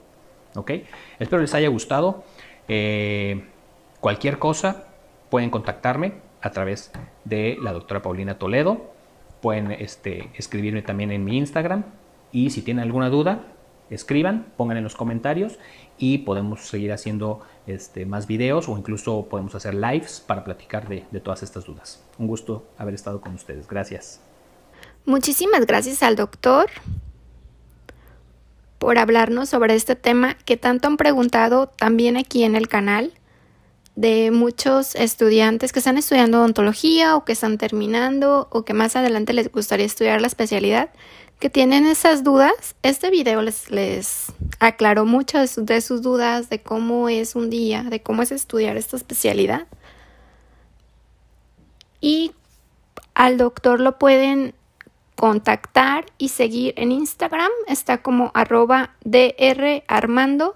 ¿Ok? 0.55 0.71
Espero 1.19 1.43
les 1.43 1.53
haya 1.53 1.67
gustado. 1.67 2.23
Eh, 2.67 3.45
cualquier 3.99 4.39
cosa 4.39 4.87
pueden 5.29 5.51
contactarme 5.51 6.13
a 6.41 6.49
través 6.49 6.91
de 7.23 7.59
la 7.61 7.71
doctora 7.71 8.01
Paulina 8.01 8.39
Toledo 8.39 8.89
Pueden 9.41 9.71
este, 9.73 10.31
escribirme 10.33 10.81
también 10.81 11.11
en 11.11 11.23
mi 11.23 11.37
Instagram 11.37 11.83
y 12.31 12.49
si 12.49 12.63
tienen 12.63 12.81
alguna 12.81 13.11
duda, 13.11 13.43
escriban, 13.91 14.47
pongan 14.57 14.77
en 14.77 14.83
los 14.83 14.95
comentarios 14.95 15.59
y 15.99 16.19
podemos 16.19 16.67
seguir 16.67 16.91
haciendo 16.93 17.41
este, 17.69 18.05
más 18.05 18.27
videos 18.27 18.67
o 18.69 18.77
incluso 18.77 19.27
podemos 19.29 19.55
hacer 19.55 19.73
lives 19.73 20.23
para 20.25 20.43
platicar 20.43 20.87
de, 20.87 21.05
de 21.11 21.19
todas 21.19 21.43
estas 21.43 21.65
dudas. 21.65 22.03
Un 22.17 22.27
gusto 22.27 22.67
haber 22.77 22.93
estado 22.93 23.21
con 23.21 23.33
ustedes. 23.35 23.67
Gracias. 23.67 24.21
Muchísimas 25.05 25.65
gracias 25.65 26.03
al 26.03 26.15
doctor 26.15 26.69
por 28.77 28.97
hablarnos 28.97 29.49
sobre 29.49 29.75
este 29.75 29.95
tema 29.95 30.35
que 30.45 30.57
tanto 30.57 30.87
han 30.87 30.97
preguntado 30.97 31.67
también 31.67 32.17
aquí 32.17 32.43
en 32.43 32.55
el 32.55 32.67
canal 32.67 33.13
de 33.95 34.31
muchos 34.31 34.95
estudiantes 34.95 35.73
que 35.73 35.79
están 35.79 35.97
estudiando 35.97 36.39
odontología 36.39 37.17
o 37.17 37.25
que 37.25 37.33
están 37.33 37.57
terminando 37.57 38.47
o 38.49 38.63
que 38.63 38.73
más 38.73 38.95
adelante 38.95 39.33
les 39.33 39.51
gustaría 39.51 39.85
estudiar 39.85 40.21
la 40.21 40.27
especialidad, 40.27 40.89
que 41.39 41.49
tienen 41.49 41.87
esas 41.87 42.23
dudas. 42.23 42.75
Este 42.83 43.09
video 43.09 43.41
les, 43.41 44.33
aclaró 44.59 45.05
muchas 45.05 45.65
de 45.65 45.81
sus 45.81 46.01
dudas 46.01 46.49
de 46.49 46.61
cómo 46.61 47.07
es 47.09 47.35
un 47.35 47.49
día, 47.49 47.83
de 47.83 48.01
cómo 48.01 48.21
es 48.21 48.31
estudiar 48.31 48.75
esta 48.77 48.97
especialidad. 48.97 49.65
Y 52.01 52.33
al 53.13 53.37
doctor 53.37 53.79
lo 53.79 53.97
pueden 53.97 54.53
contactar 55.15 56.05
y 56.17 56.29
seguir 56.29 56.73
en 56.77 56.91
Instagram. 56.91 57.51
Está 57.67 58.01
como 58.01 58.31
arroba 58.33 58.95
drarmando-od 59.03 60.55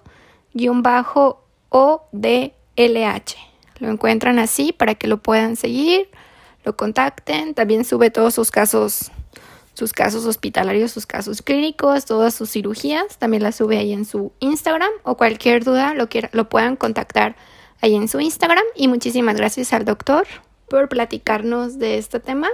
LH. 2.75 3.35
Lo 3.79 3.89
encuentran 3.89 4.39
así 4.39 4.73
para 4.73 4.95
que 4.95 5.07
lo 5.07 5.17
puedan 5.17 5.55
seguir, 5.55 6.09
lo 6.63 6.75
contacten. 6.75 7.53
También 7.53 7.85
sube 7.85 8.09
todos 8.09 8.33
sus 8.33 8.51
casos, 8.51 9.11
sus 9.73 9.93
casos 9.93 10.25
hospitalarios, 10.25 10.91
sus 10.91 11.05
casos 11.05 11.41
clínicos, 11.41 12.05
todas 12.05 12.33
sus 12.33 12.51
cirugías. 12.51 13.17
También 13.17 13.43
las 13.43 13.55
sube 13.55 13.77
ahí 13.77 13.93
en 13.93 14.05
su 14.05 14.31
Instagram 14.39 14.91
o 15.03 15.17
cualquier 15.17 15.63
duda 15.63 15.93
lo, 15.93 16.07
lo 16.31 16.49
puedan 16.49 16.75
contactar 16.75 17.35
ahí 17.81 17.95
en 17.95 18.07
su 18.07 18.19
Instagram. 18.19 18.63
Y 18.75 18.87
muchísimas 18.87 19.35
gracias 19.35 19.73
al 19.73 19.85
doctor 19.85 20.27
por 20.69 20.89
platicarnos 20.89 21.79
de 21.79 21.97
este 21.97 22.19
tema. 22.19 22.49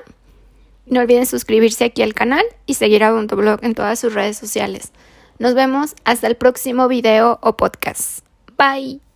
No 0.85 1.01
olviden 1.01 1.25
suscribirse 1.25 1.85
aquí 1.85 2.01
al 2.01 2.13
canal 2.13 2.43
y 2.65 2.73
seguir 2.73 3.03
a 3.03 3.11
Blog 3.11 3.59
en 3.63 3.75
todas 3.75 3.99
sus 3.99 4.13
redes 4.13 4.37
sociales. 4.37 4.91
Nos 5.37 5.53
vemos 5.53 5.93
hasta 6.03 6.27
el 6.27 6.35
próximo 6.35 6.87
video 6.87 7.39
o 7.41 7.55
podcast. 7.55 8.25
Bye. 8.57 9.08